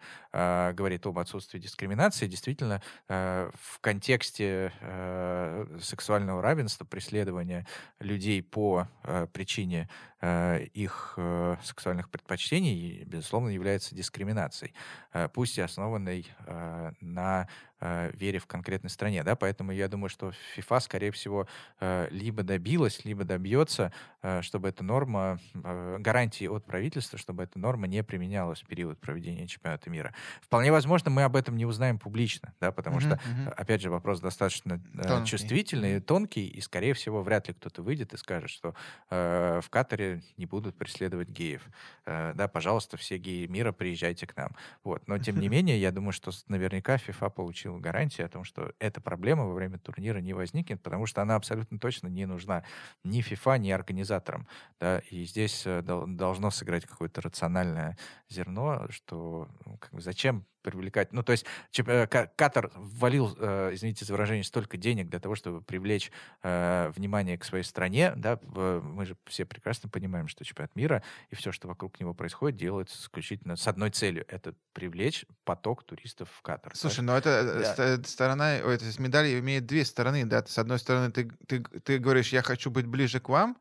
[0.74, 2.28] Говорит об отсутствии дискриминации.
[2.28, 7.66] Действительно, э, в контексте э, сексуального равенства, преследования
[8.00, 14.74] людей по э, причине э, их э, сексуальных предпочтений, безусловно, является дискриминацией,
[15.14, 17.48] э, пусть и основанной э, на
[17.80, 19.24] э, вере в конкретной стране.
[19.24, 19.36] Да?
[19.36, 21.48] Поэтому я думаю, что FIFA, скорее всего,
[21.80, 23.94] э, либо добилась, либо добьется,
[24.24, 29.00] э, чтобы эта норма, э, гарантии от правительства, чтобы эта норма не применялась в период
[29.00, 30.14] проведения чемпионата мира.
[30.42, 33.54] Вполне возможно, мы об этом не узнаем публично, да, потому что Мгм, мгм.
[33.56, 35.30] Опять же, вопрос достаточно э, Тонкий.
[35.30, 38.76] чувствительный, тонкий, и, скорее всего, вряд ли кто-то выйдет и скажет, что
[39.10, 40.07] э, в Катаре
[40.38, 41.68] не будут преследовать геев.
[42.06, 44.56] Э, да, пожалуйста, все геи мира, приезжайте к нам.
[44.84, 45.08] Вот.
[45.08, 49.02] Но, тем не менее, я думаю, что наверняка FIFA получил гарантии о том, что эта
[49.02, 52.64] проблема во время турнира не возникнет, потому что она абсолютно точно не нужна
[53.04, 54.48] ни FIFA, ни организаторам.
[54.80, 55.00] Да?
[55.10, 57.98] И здесь э, дол- должно сыграть какое-то рациональное
[58.30, 61.14] зерно, что ну, как бы, зачем привлекать...
[61.14, 61.46] Ну, то есть
[61.78, 66.12] э, Ка- Катар ввалил, э, извините за выражение, столько денег для того, чтобы привлечь
[66.44, 71.36] э, внимание к своей стране, да, мы же все прекрасно понимаем, что чемпионат мира и
[71.36, 76.42] все, что вокруг него происходит, делается исключительно с одной целью— это привлечь поток туристов в
[76.42, 76.74] Катар.
[76.74, 76.80] да.
[76.80, 77.98] Слушай, ну это э, Да.
[77.98, 80.46] ст- сторона, ой, эта медаль имеет две стороны, да.
[80.46, 83.58] С одной стороны, ты, ты, ты говоришь, я хочу быть ближе к вам,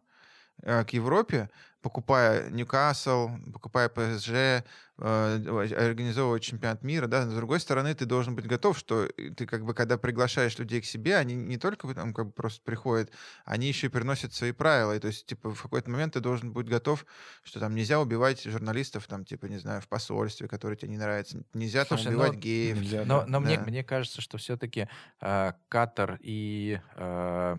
[0.63, 1.51] к Европе,
[1.87, 4.63] покупая Ньюкасл, покупая ПСЖ, э,
[4.99, 7.23] организовывая чемпионат мира, да.
[7.31, 10.85] С другой стороны, ты должен быть готов, что ты как бы, когда приглашаешь людей к
[10.85, 13.13] себе, они не только там как бы просто приходят,
[13.45, 14.97] они еще и приносят свои правила.
[14.97, 17.07] И то есть, типа, в какой-то момент ты должен быть готов,
[17.45, 21.45] что там нельзя убивать журналистов, там, типа, не знаю, в посольстве, которые тебе не нравятся,
[21.55, 22.77] нельзя там Слушай, ну, убивать геев.
[22.79, 23.27] Нельзя, Но, да.
[23.29, 23.63] но мне, Да.
[23.63, 24.89] мне кажется, что все-таки
[25.21, 27.57] Катар и э,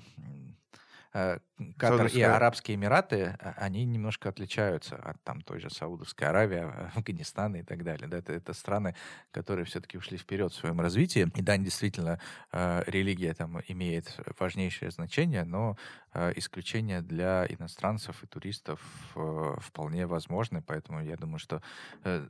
[1.13, 1.39] э,
[1.77, 6.59] Катар и Саудовская- Арабские Эмираты, а, они немножко отличаются от там той же Саудовской Аравии,
[6.59, 8.07] а, Афганистана и так далее.
[8.07, 8.95] Да, это, это страны,
[9.31, 11.29] которые все-таки ушли вперед в своем развитии.
[11.35, 12.19] И да, действительно,
[12.51, 15.77] э, религия там имеет важнейшее значение, но
[16.35, 18.79] исключения для иностранцев и туристов
[19.15, 20.61] э, вполне возможны.
[20.61, 21.61] Поэтому я думаю, что
[22.03, 22.25] э,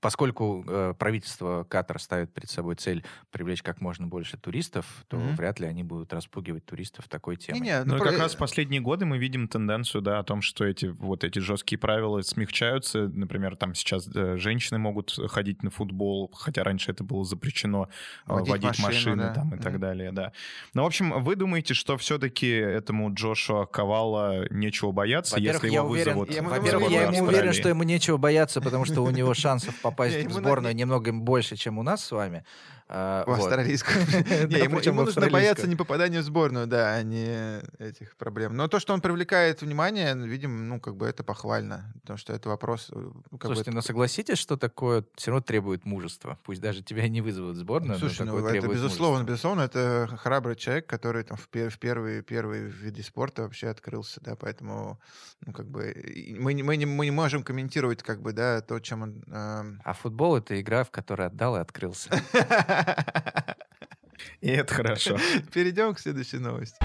[0.00, 5.34] поскольку э, правительство Катара ставит перед собой цель привлечь как можно больше туристов, то Мгм.
[5.36, 7.60] вряд ли они будут распугивать туристов такой темой.
[7.60, 10.42] Не-не, Ну, и про- как раз в последние годы мы видим тенденцию, да, о том,
[10.42, 13.08] что эти вот эти жесткие правила смягчаются.
[13.08, 17.88] Например, там сейчас э, женщины могут ходить на футбол, хотя раньше это было запрещено
[18.26, 19.34] э, Водить водить, машину, машины да.
[19.34, 19.80] там и так Мгм.
[19.80, 20.32] далее, да.
[20.74, 26.18] Ну, в общем, вы думаете, что все-таки этому Джошуа Ковала нечего бояться, если его уверен,
[26.18, 26.30] вызовут?
[26.30, 30.24] я- во-первых, я ему уверен, что ему нечего бояться, потому что у него шансов попасть
[30.26, 32.44] в сборную не- немного больше, чем у нас с вами.
[32.88, 33.38] А, В вот.
[33.38, 33.96] австралийскую.
[34.48, 38.56] Не, ему нужно бояться не попадания в сборную, да, а не этих проблем.
[38.56, 41.92] Но то, что он привлекает внимание, ну, видимо, ну, как бы это похвально.
[42.02, 42.90] Потому что это вопрос...
[42.92, 43.10] э,
[43.40, 46.38] Слушайте, это- ну согласитесь, что такое все равно требует мужества.
[46.44, 50.54] Пусть даже тебя не вызовут в сборную, Слушай, но ну, это безусловно, безусловно, это храбрый
[50.54, 55.00] человек, который там в, пер- в первый, первый в виде спорта вообще открылся, да, поэтому,
[55.44, 55.92] ну, как бы,
[56.38, 59.24] мы, не- мы, не, мы не можем комментировать, как бы, да, то, чем он...
[59.28, 62.10] А футбол— это игра, в которой отдал и открылся.
[64.40, 65.16] И это хорошо.
[65.52, 66.76] Перейдем к следующей новости.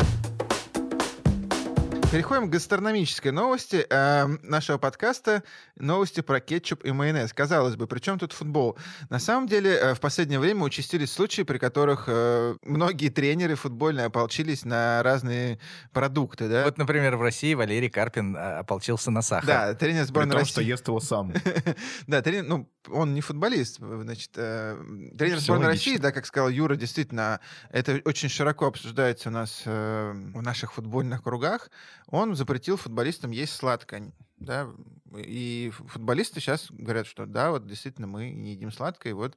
[2.12, 5.44] Переходим к гастрономической новости э, нашего подкаста.
[5.78, 7.32] Новости про кетчуп и майонез.
[7.32, 8.78] Казалось бы, при чем тут футбол?
[9.10, 14.08] На самом деле, э, в последнее время участились случаи, при которых э, многие тренеры футбольные
[14.08, 15.58] ополчились на разные
[15.94, 16.50] продукты.
[16.50, 19.48] Да, Вот, например, в России Валерий Карпин а, ополчился на сахар.
[19.48, 20.70] да тренер При сборной том, что России.
[20.70, 21.32] ест его сам.
[22.08, 24.78] Да, тренер, ну, он не футболист, значит, э,
[25.18, 25.92] тренер Всё сборной логично.
[25.92, 30.74] России, да, как сказал Юра, действительно, это очень широко обсуждается у нас э, в наших
[30.74, 31.70] футбольных кругах.
[32.08, 34.68] Он запретил футболистам есть сладкое, да,
[35.16, 39.36] и футболисты сейчас говорят, что да, вот действительно мы не едим сладкое, и вот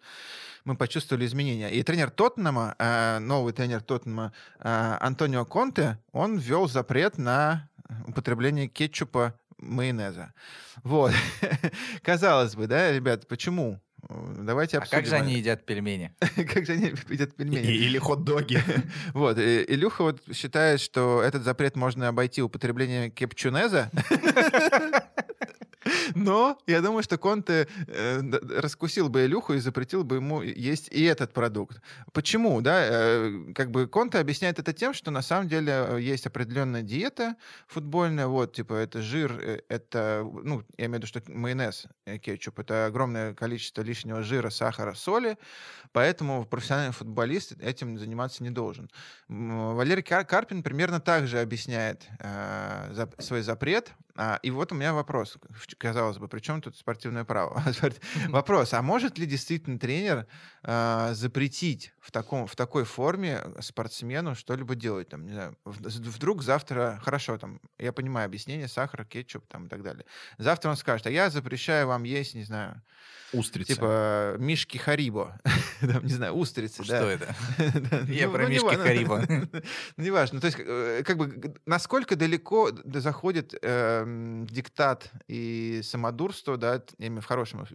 [0.64, 1.70] мы почувствовали изменения.
[1.70, 7.68] И тренер Тоттенема, э, новый тренер Тоттенема э, Антонио Конте, он ввел запрет на
[8.06, 9.34] употребление кетчупа
[9.64, 10.32] майонеза.
[10.82, 11.12] Вот.
[12.02, 13.80] Казалось бы, да, ребят, почему?
[14.08, 14.98] Давайте А обсудим.
[15.02, 16.14] как же они едят пельмени?
[16.36, 17.66] Как же они едят пельмени?
[17.66, 18.60] Или хот-доги.
[19.12, 23.90] Вот, и Илюха вот считает, что этот запрет можно обойти употреблением кепчунеза.
[26.14, 28.20] Но я думаю, что Конте э,
[28.60, 31.80] раскусил бы Илюху и запретил бы ему есть и этот продукт.
[32.12, 32.60] Почему?
[32.60, 32.80] Да?
[32.84, 37.36] Э, как бы Конте объясняет это тем, что на самом деле э, есть определенная диета
[37.66, 38.26] футбольная.
[38.26, 42.58] Вот, типа, это жир, э, это, ну, я имею в виду, что майонез, э, кетчуп,
[42.58, 45.36] это огромное количество лишнего жира, сахара, соли.
[45.92, 48.90] Поэтому профессиональный футболист этим заниматься не должен.
[49.28, 53.92] Валерий Кар- Карпин примерно так же объясняет э, зап- свой запрет.
[54.16, 55.36] А, и вот у меня вопрос,
[55.78, 57.62] казалось бы, при чем тут спортивное право?
[58.28, 60.26] Вопрос, а может ли действительно тренер
[60.62, 65.08] э, запретить в, таком, в такой форме спортсмену что-либо делать?
[65.08, 69.82] Там, не знаю, вдруг завтра, хорошо, там, я понимаю объяснение, сахар, кетчуп там, и так
[69.82, 70.04] далее.
[70.38, 72.82] Завтра он скажет, а я запрещаю вам есть, не знаю,
[73.34, 73.74] Устрицы.
[73.74, 75.40] типа мишки Харибо,
[75.80, 76.98] там, не знаю, устрицы, да.
[76.98, 77.34] Что это?
[77.90, 78.84] Да, Я ну, про ну, Мишки неважно.
[78.84, 79.22] Харибо.
[79.96, 80.40] Неважно.
[80.40, 83.54] То есть, э, как бы, насколько далеко заходит
[84.04, 87.66] эм, диктат и самодурство, да, я имею в хорошем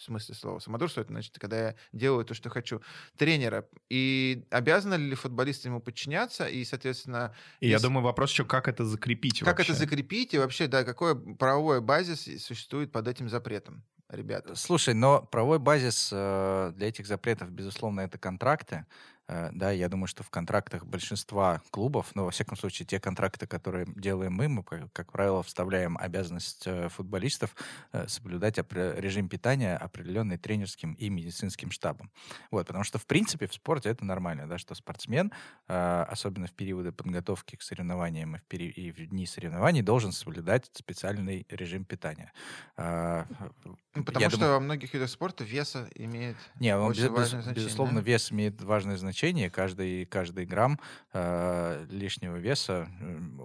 [0.00, 0.58] смысле слова.
[0.58, 2.80] Самодурство— это, значит, когда я делаю то, что хочу,
[3.16, 3.66] тренера.
[3.90, 6.46] И обязаны ли футболисты ему подчиняться?
[6.46, 9.72] И, соответственно, И я если- думаю, вопрос еще, как это закрепить как вообще.
[9.72, 10.34] это закрепить?
[10.34, 14.54] И вообще, да, какой правовой базис существует под этим запретом, ребята?
[14.54, 18.86] Слушай, но правовой базис э, для этих запретов, безусловно, это контракты.
[19.26, 23.46] Э, да, я думаю, что в контрактах большинства клубов, ну, во всяком случае, те контракты,
[23.46, 27.56] которые делаем мы, мы, как, правило, вставляем обязанность э, футболистов
[27.92, 32.10] э, соблюдать режим питания, определенный тренерским и медицинским штабом.
[32.50, 35.32] Вот, потому что, в принципе, в спорте это нормально, да, что спортсмен,
[35.66, 40.70] особенно в периоды подготовки к соревнованиям и в, пери- и в дни соревнований, должен соблюдать
[40.74, 42.32] специальный режим питания.
[42.76, 47.28] Ну, я потому что думаю- во многих видах спорта веса имеет не, он, без- без-
[47.28, 48.06] значение, безусловно, да?
[48.06, 49.13] вес имеет важное значение.
[49.50, 50.78] Каждый, каждый грамм
[51.12, 52.88] э, лишнего веса,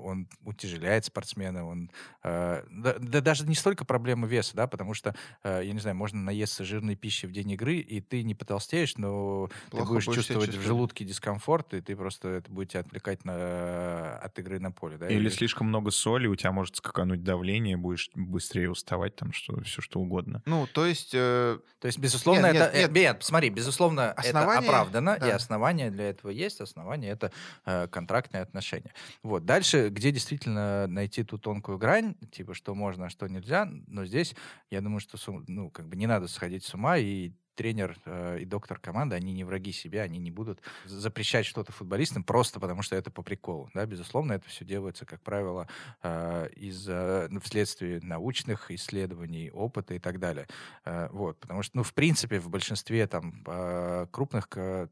[0.03, 1.65] он утяжеляет спортсмена.
[1.67, 1.91] Он,
[2.24, 5.95] э, да, да даже не столько проблемы веса, да, потому что, э, я не знаю,
[5.95, 10.05] можно наесться жирной пищи в день игры, и ты не потолстеешь, но ты Плохо будешь
[10.05, 14.59] будешь чувствовать в желудке дискомфорт, и ты просто это будет тебя отвлекать на, от игры
[14.59, 14.97] на поле.
[14.97, 19.61] Да, Или слишком много соли, у тебя может скакануть давление, будешь быстрее уставать, там что,
[19.63, 20.41] все что угодно.
[20.45, 21.11] Ну, то есть...
[21.13, 22.78] э, То есть, безусловно, Нет, это...
[22.78, 25.36] нет, э, Нет, смотри, безусловно, Основание, это оправдано, и да.
[25.60, 26.62] Основания для этого есть.
[26.62, 27.32] Основание— это
[27.66, 28.93] э, контрактные отношения.
[29.24, 29.45] Вот.
[29.45, 34.36] Дальше, где действительно найти ту тонкую грань, типа, что можно, а что нельзя, но здесь,
[34.72, 38.45] я думаю, что, ну, как бы не надо сходить с ума, и тренер э, и
[38.45, 42.95] доктор команды, они не враги себя, они не будут запрещать что-то футболистам просто потому, что
[42.95, 43.70] это по приколу.
[43.74, 43.86] Да?
[43.86, 45.68] Безусловно, это все делается, как правило,
[46.01, 50.47] э, из ну, вследствие научных исследований, опыта и так далее.
[50.86, 54.47] Э, Вот, потому что, ну, в принципе, в большинстве там э, крупных,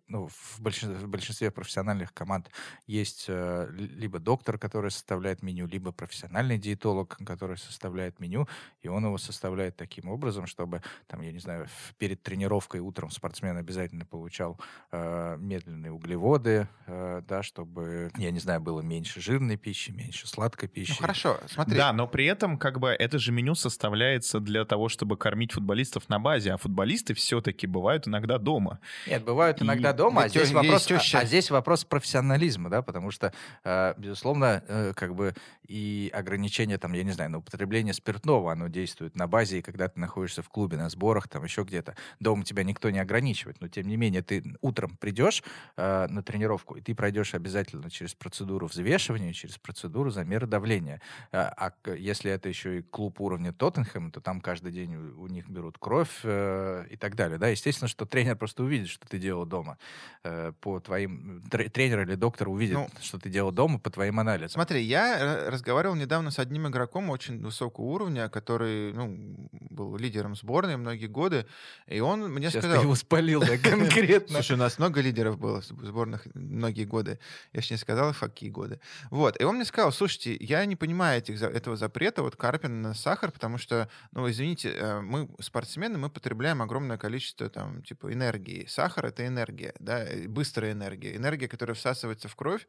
[0.08, 2.52] ну, в большинстве, в большинстве профессиональных команд
[2.86, 8.46] есть э, ли- либо доктор, который составляет меню, либо профессиональный диетолог, который составляет меню,
[8.82, 13.58] и он его составляет таким образом, чтобы, там, я не знаю, перед тренировкой утром спортсмен
[13.58, 14.60] обязательно получал
[14.92, 20.70] э, медленные углеводы, э, да, чтобы, я не знаю, было меньше жирной пищи, меньше сладкой
[20.70, 20.92] пищи.
[20.92, 21.78] Ну, хорошо, смотри.
[21.78, 26.10] Да, но при этом как бы это же меню составляется для того, чтобы кормить футболистов
[26.10, 28.80] на базе, а футболисты все-таки бывают иногда дома.
[29.08, 33.12] Нет, бывают И иногда дома, а здесь, вопрос, а- а, здесь вопрос профессионализма, да, потому
[33.12, 33.34] что,
[33.64, 35.34] э, безусловно, э, как бы
[35.68, 39.88] и ограничение, там, я не знаю, на употребление спиртного, оно действует на базе, и когда
[39.88, 43.68] ты находишься в клубе, на сборах, там, еще где-то, дома тебя никто не ограничивает, но,
[43.68, 45.44] тем не менее, ты утром придешь
[45.76, 51.02] э, на тренировку, и ты пройдешь обязательно через процедуру взвешивания, через процедуру замера давления.
[51.32, 55.22] А, а к- если это еще и клуб уровня Тоттенхэма, то там каждый день у,
[55.24, 57.38] у них берут кровь э, и так далее.
[57.38, 59.78] Да, естественно, что тренер просто увидит, что ты делал дома.
[60.24, 64.20] Э, по твоим тре- тренер или доктор увидит, Ну, что ты делал дома по твоим
[64.20, 64.50] анализам.
[64.50, 70.36] Смотри, я э, разговаривал недавно с одним игроком очень высокого уровня, который ну, был лидером
[70.36, 71.46] сборной многие годы,
[71.88, 72.80] и он мне Сейчас сказал...
[72.80, 74.36] ты его спалил, да, конкретно.
[74.36, 77.20] Слушай, у нас много лидеров было в сборных многие годы.
[77.54, 78.80] Я же не сказал, какие годы.
[79.10, 79.40] Вот.
[79.40, 83.32] И он мне сказал, слушайте, я не понимаю этих, этого запрета, вот Карпин на сахар,
[83.32, 88.66] потому что, ну, извините, э, мы спортсмены, мы потребляем огромное количество, там, типа, энергии.
[88.68, 91.16] Сахар— это энергия, да, э, быстрая энергия.
[91.16, 92.68] Энергия, которая всасывается в кровь,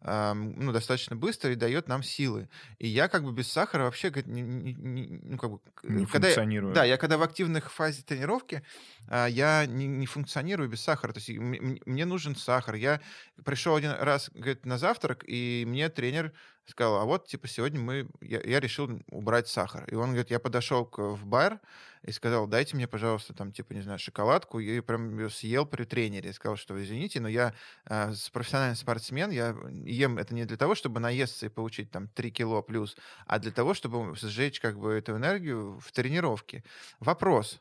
[0.00, 2.48] ам, ну, достаточно быстро и дает нам силы.
[2.78, 5.60] И я как бы без сахара вообще, говорит, не- не- не- ну, как бы...
[5.82, 6.74] Не когда функционирую.
[6.74, 8.62] да, я когда в активных фазе тренировки,
[9.08, 11.12] я не, не функционирую без сахара.
[11.12, 12.74] То есть мне нужен сахар.
[12.74, 13.00] Я
[13.44, 16.32] пришел один раз, говорит, на завтрак, и мне тренер
[16.66, 19.84] сказал, а вот, типа, сегодня мы, я, я решил убрать сахар.
[19.88, 21.60] И он говорит, я подошел к, в бар
[22.02, 24.58] и сказал, дайте мне, пожалуйста, там, типа, не знаю, шоколадку.
[24.58, 26.30] И прям ее съел при тренере.
[26.30, 27.54] И сказал, что, извините, но я
[27.88, 32.30] э, профессиональный спортсмен, я ем это не для того, чтобы наесться и получить там 3
[32.30, 36.64] кило плюс, а для того, чтобы сжечь как бы эту энергию в тренировке.
[36.98, 37.60] Вопрос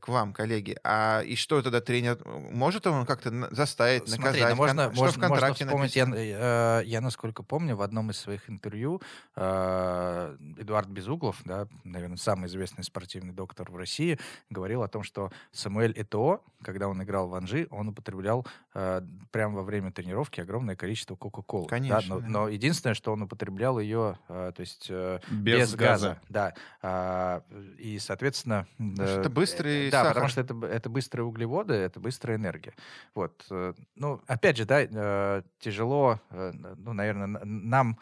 [0.00, 0.76] к вам, коллеги.
[0.84, 4.50] А и что тогда тренер может он как-то заставить, Смотри, наказать?
[4.50, 8.10] Ну можно, что можно, в контракте можно вспомнить, я, э, я, насколько помню, в одном
[8.10, 9.00] из своих интервью
[9.36, 14.18] э, Эдуард Безуглов, да, наверное, самый известный спортивный доктор в России,
[14.50, 19.56] говорил о том, что Самуэль Этоо, когда он играл в Анжи, он употреблял э, прямо
[19.56, 21.68] во время тренировки огромное количество Кока-Колы.
[21.68, 22.20] Конечно.
[22.20, 26.08] Да, но, но единственное, что он употреблял ее, э, то есть э, без, без газа.
[26.08, 26.20] газа.
[26.28, 26.54] Да.
[26.82, 27.40] Э,
[27.78, 28.66] и, соответственно...
[28.78, 30.14] Э, это быстро быстрый Да, сахар.
[30.14, 32.74] потому что это, это быстрые углеводы, это быстрая энергия.
[33.14, 33.44] Вот.
[33.50, 37.98] Э, ну, опять же, да, э, тяжело, э, ну, наверное, нам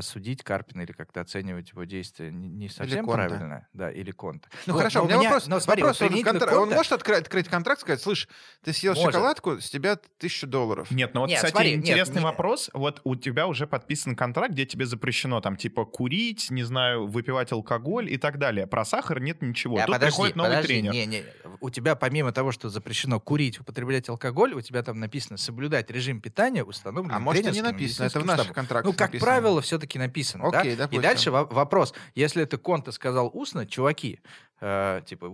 [0.00, 3.68] судить Карпина или как-то оценивать его действия не совсем или правильно.
[3.72, 4.48] Да, или Конта.
[4.66, 5.46] Ну, вот, хорошо, у меня, меня вопрос.
[5.46, 6.46] Но, смотри, вопрос он, контр...
[6.46, 6.60] Конта...
[6.60, 8.28] он может открыть, открыть контракт, сказать, слышь,
[8.62, 9.12] ты съел может.
[9.12, 10.90] шоколадку, с тебя тысячу долларов.
[10.90, 12.70] Нет, ну вот, нет, кстати, смотри, интересный нет, вопрос.
[12.72, 12.80] Не...
[12.80, 17.52] Вот у тебя уже подписан контракт, где тебе запрещено там, типа, курить, не знаю, выпивать
[17.52, 18.66] алкоголь и так далее.
[18.66, 19.78] Про сахар нет ничего.
[19.78, 20.92] А, Тут подожди, приходит новый подожди, тренер.
[20.92, 21.22] Не, не,
[21.60, 26.20] у тебя помимо того, что запрещено курить, употреблять алкоголь, у тебя там написано соблюдать режим
[26.20, 29.30] питания, установленный А может, и не написано, это в наших контрактах Ну, как написано.
[29.30, 30.88] правило, все-таки написано, Окей, да?
[30.90, 31.94] И дальше вопрос.
[32.14, 34.20] Если это Конта сказал устно, чуваки,
[34.60, 35.32] э, типа,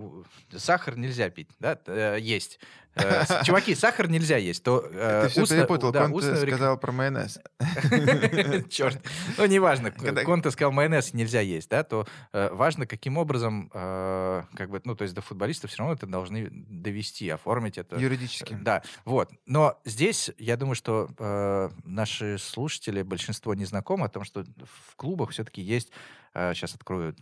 [0.56, 2.58] сахар нельзя пить, да, э, есть.
[2.96, 4.62] Э, чуваки, сахар нельзя есть.
[4.62, 6.36] То, э, Ты все устно, перепутал, да, Конте устно...
[6.36, 7.40] сказал про майонез.
[8.70, 9.00] Черт.
[9.36, 14.70] Ну, неважно, Конте сказал, майонез нельзя есть, да, то э, важно, каким образом, э, как
[14.70, 17.96] бы, ну, то есть до футболистов все равно это должны довести, оформить это.
[17.96, 18.56] Юридически.
[18.60, 19.30] Да, вот.
[19.46, 24.96] Но здесь, я думаю, что э, наши слушатели, большинство не знакомы о том, что в
[24.96, 25.90] клубах все-таки есть,
[26.32, 27.14] сейчас открою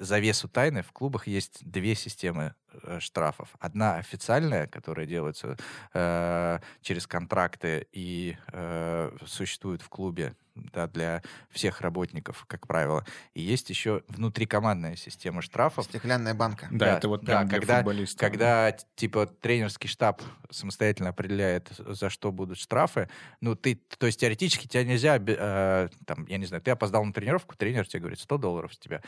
[0.00, 3.48] завесу тайны, в клубах есть две системы э, штрафов.
[3.60, 5.56] Одна официальная, которая делается
[5.94, 13.04] э, через контракты и э, существует в клубе да, для всех работников, как правило.
[13.34, 15.86] И есть еще внутрикомандная система штрафов.
[15.86, 16.68] Стеклянная банка.
[16.70, 18.20] Да, да это вот да, для когда, футболистов.
[18.20, 23.08] Когда, типа, тренерский штаб самостоятельно определяет, за что будут штрафы,
[23.40, 27.12] ну, ты, то есть, теоретически тебя нельзя, э, там, я не знаю, ты опоздал на
[27.12, 29.02] тренировку, тренер тебе говорит, 100 долларов с тебя.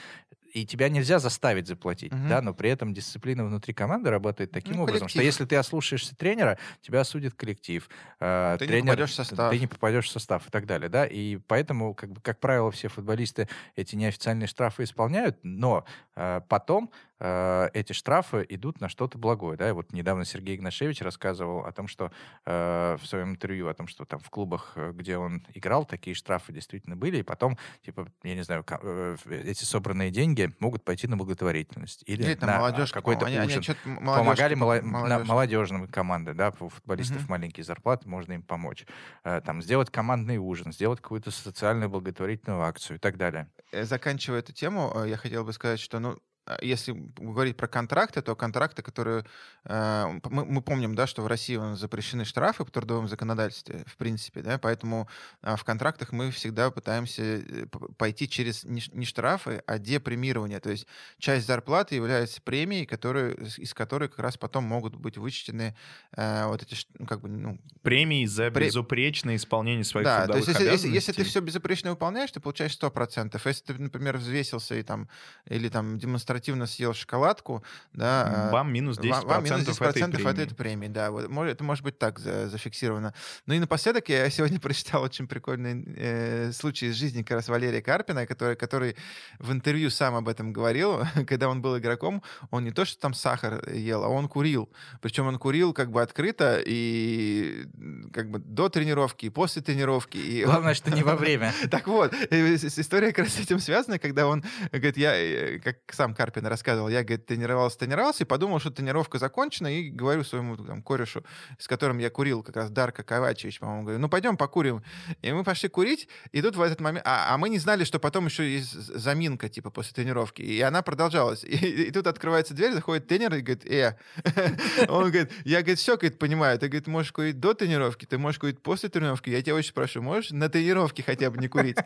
[0.54, 2.28] И тебя нельзя заставить заплатить, угу.
[2.28, 6.14] да, но при этом дисциплина внутри команды работает таким ну, образом, что если ты ослушаешься
[6.14, 7.88] тренера, тебя осудит коллектив.
[8.20, 9.50] Э, ты тренер, не попадешь в состав.
[9.50, 12.70] Ты не попадешь в состав и так далее, да, и поэтому, как, бы, как правило,
[12.70, 15.84] все футболисты эти неофициальные штрафы исполняют, но
[16.14, 19.56] э, потом э, эти штрафы идут на что-то благое.
[19.56, 19.68] Да?
[19.68, 22.10] И вот недавно Сергей Игнашевич рассказывал о том, что
[22.44, 26.14] э, в своем интервью, о том, что там в клубах, э, где он играл, такие
[26.14, 31.06] штрафы действительно были, и потом, типа, я не знаю, э, эти собранные деньги могут пойти
[31.06, 32.02] на благотворительность.
[32.06, 33.62] Или, или на молодежь, какой-то они, ужин.
[33.84, 34.84] Они Помогали молодежь.
[34.84, 35.28] молодежь.
[35.28, 37.30] молодежным команды, да, у футболистов угу.
[37.30, 38.86] маленькие зарплаты, можно им помочь.
[39.24, 43.48] Э, там, сделать командный ужин, сделать какую-то социальную благотворительную акцию и так далее.
[43.72, 46.18] Заканчивая эту тему, я хотел бы сказать, что, ну,
[46.60, 49.24] если говорить про контракты, то контракты, которые...
[49.64, 54.42] Э, мы, мы помним, да, что в России запрещены штрафы по трудовому законодательстве, в принципе,
[54.42, 55.08] да, поэтому
[55.42, 57.66] э, в контрактах мы всегда пытаемся э,
[57.96, 60.60] пойти через не, не штрафы, а депремирование.
[60.60, 60.86] То есть
[61.18, 65.74] часть зарплаты является премией, которые, из которой как раз потом могут быть вычтены
[66.14, 67.58] э, вот эти, ну, как бы, ну...
[67.82, 68.66] Премии за Пре...
[68.66, 72.76] безупречное исполнение своих да, то есть если, если, если ты все безупречно выполняешь, ты получаешь
[72.78, 73.40] 100%.
[73.44, 75.08] Если ты, например, взвесился и там,
[75.46, 77.62] или там демонстративно демонстративно съел шоколадку,
[77.92, 78.48] да...
[78.52, 80.30] Вам минус 10%, вам минус 10% этой премии.
[80.30, 81.10] от этой премии, да.
[81.10, 83.14] Вот, это может быть так за, зафиксировано.
[83.46, 87.82] Ну и напоследок я сегодня прочитал очень прикольный э, случай из жизни как раз Валерия
[87.82, 88.96] Карпина, который, который
[89.38, 93.14] в интервью сам об этом говорил, когда он был игроком, он не то, что там
[93.14, 94.68] сахар ел, а он курил.
[95.00, 97.66] Причем он курил как бы открыто и
[98.12, 100.16] как бы до тренировки, и после тренировки.
[100.16, 100.74] И Главное, он...
[100.74, 101.52] что не во время.
[101.70, 105.76] Так вот, э, история как раз с этим связана, когда он говорит, я, э, как
[105.92, 110.56] сам Карпин рассказывал, я, говорит, тренировался, тренировался, и подумал, что тренировка закончена, и говорю своему
[110.56, 111.24] там, корешу,
[111.58, 114.82] с которым я курил, как раз Дарка Ковачевич, по-моему, говорю, ну пойдем покурим.
[115.22, 117.06] И мы пошли курить, и тут в этот момент...
[117.06, 120.42] А, а мы не знали, что потом еще есть заминка, типа, после тренировки.
[120.42, 121.44] И она продолжалась.
[121.44, 123.96] И, и, тут открывается дверь, заходит тренер и говорит, э.
[124.88, 128.38] Он говорит, я, говорит, все, говорит, понимаю, ты, говорит, можешь курить до тренировки, ты можешь
[128.38, 129.30] курить после тренировки.
[129.30, 131.76] Я тебя очень прошу, можешь на тренировке хотя бы не курить?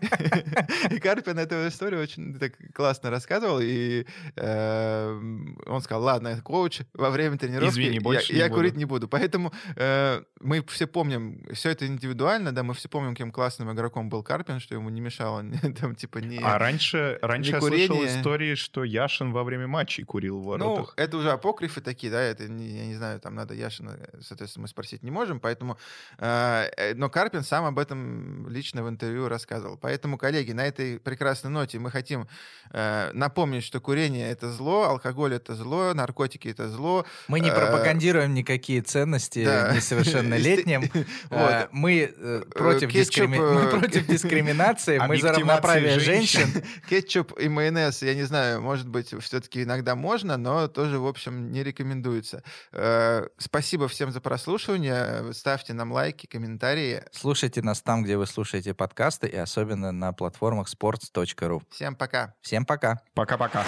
[0.91, 4.07] И Карпин эту историю очень так классно рассказывал, и
[4.37, 8.57] он сказал, ладно, коуч, во время тренировки Извини, больше я, не я буду».
[8.59, 9.09] курить не буду.
[9.09, 14.09] Поэтому э, мы все помним, все это индивидуально, да, мы все помним, каким классным игроком
[14.09, 15.45] был Карпин, что ему не мешало
[15.81, 16.39] там, типа, не...
[16.39, 17.87] А раньше, раньше я курение.
[17.87, 20.95] слышал истории, что Яшин во время матчей курил в Ну, воротах.
[20.97, 22.49] это уже апокрифы такие, да, это, я
[22.87, 25.79] не знаю, там надо Яшина, соответственно, мы спросить не можем, поэтому...
[26.19, 29.77] э, э, но Карпин сам об этом лично в интервью рассказывал.
[29.77, 32.27] Поэтому, коллеги, на этой прекрасной ноте мы хотим
[32.71, 37.05] э, напомнить, что курение— это зло, алкоголь— это зло, наркотики— это зло.
[37.29, 39.73] Мы не Э, пропагандируем никакие ценности да.
[39.75, 40.91] несовершеннолетним.
[41.31, 41.69] Вот.
[41.73, 42.13] Мы
[42.55, 46.41] против кетчуп, дискрими- мы против дискриминации, мы за равноправие женщин.
[46.47, 46.63] женщин.
[46.89, 51.51] Кетчуп и майонез, я не знаю, может быть, все-таки иногда можно, но тоже, в общем,
[51.53, 52.43] не рекомендуется.
[52.73, 55.33] Э, Спасибо всем за прослушивание.
[55.33, 57.03] Ставьте нам лайки, комментарии.
[57.13, 61.63] Слушайте нас там, где вы слушаете подкасты, и особенно на платформах sports.ru.
[61.71, 62.35] Всем пока.
[62.41, 63.01] Всем пока!
[63.15, 63.65] Пока-пока.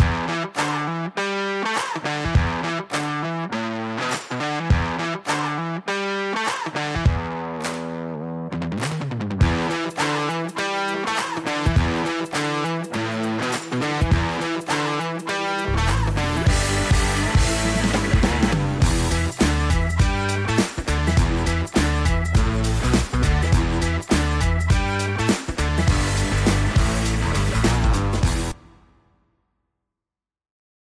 [2.03, 2.40] Thank you.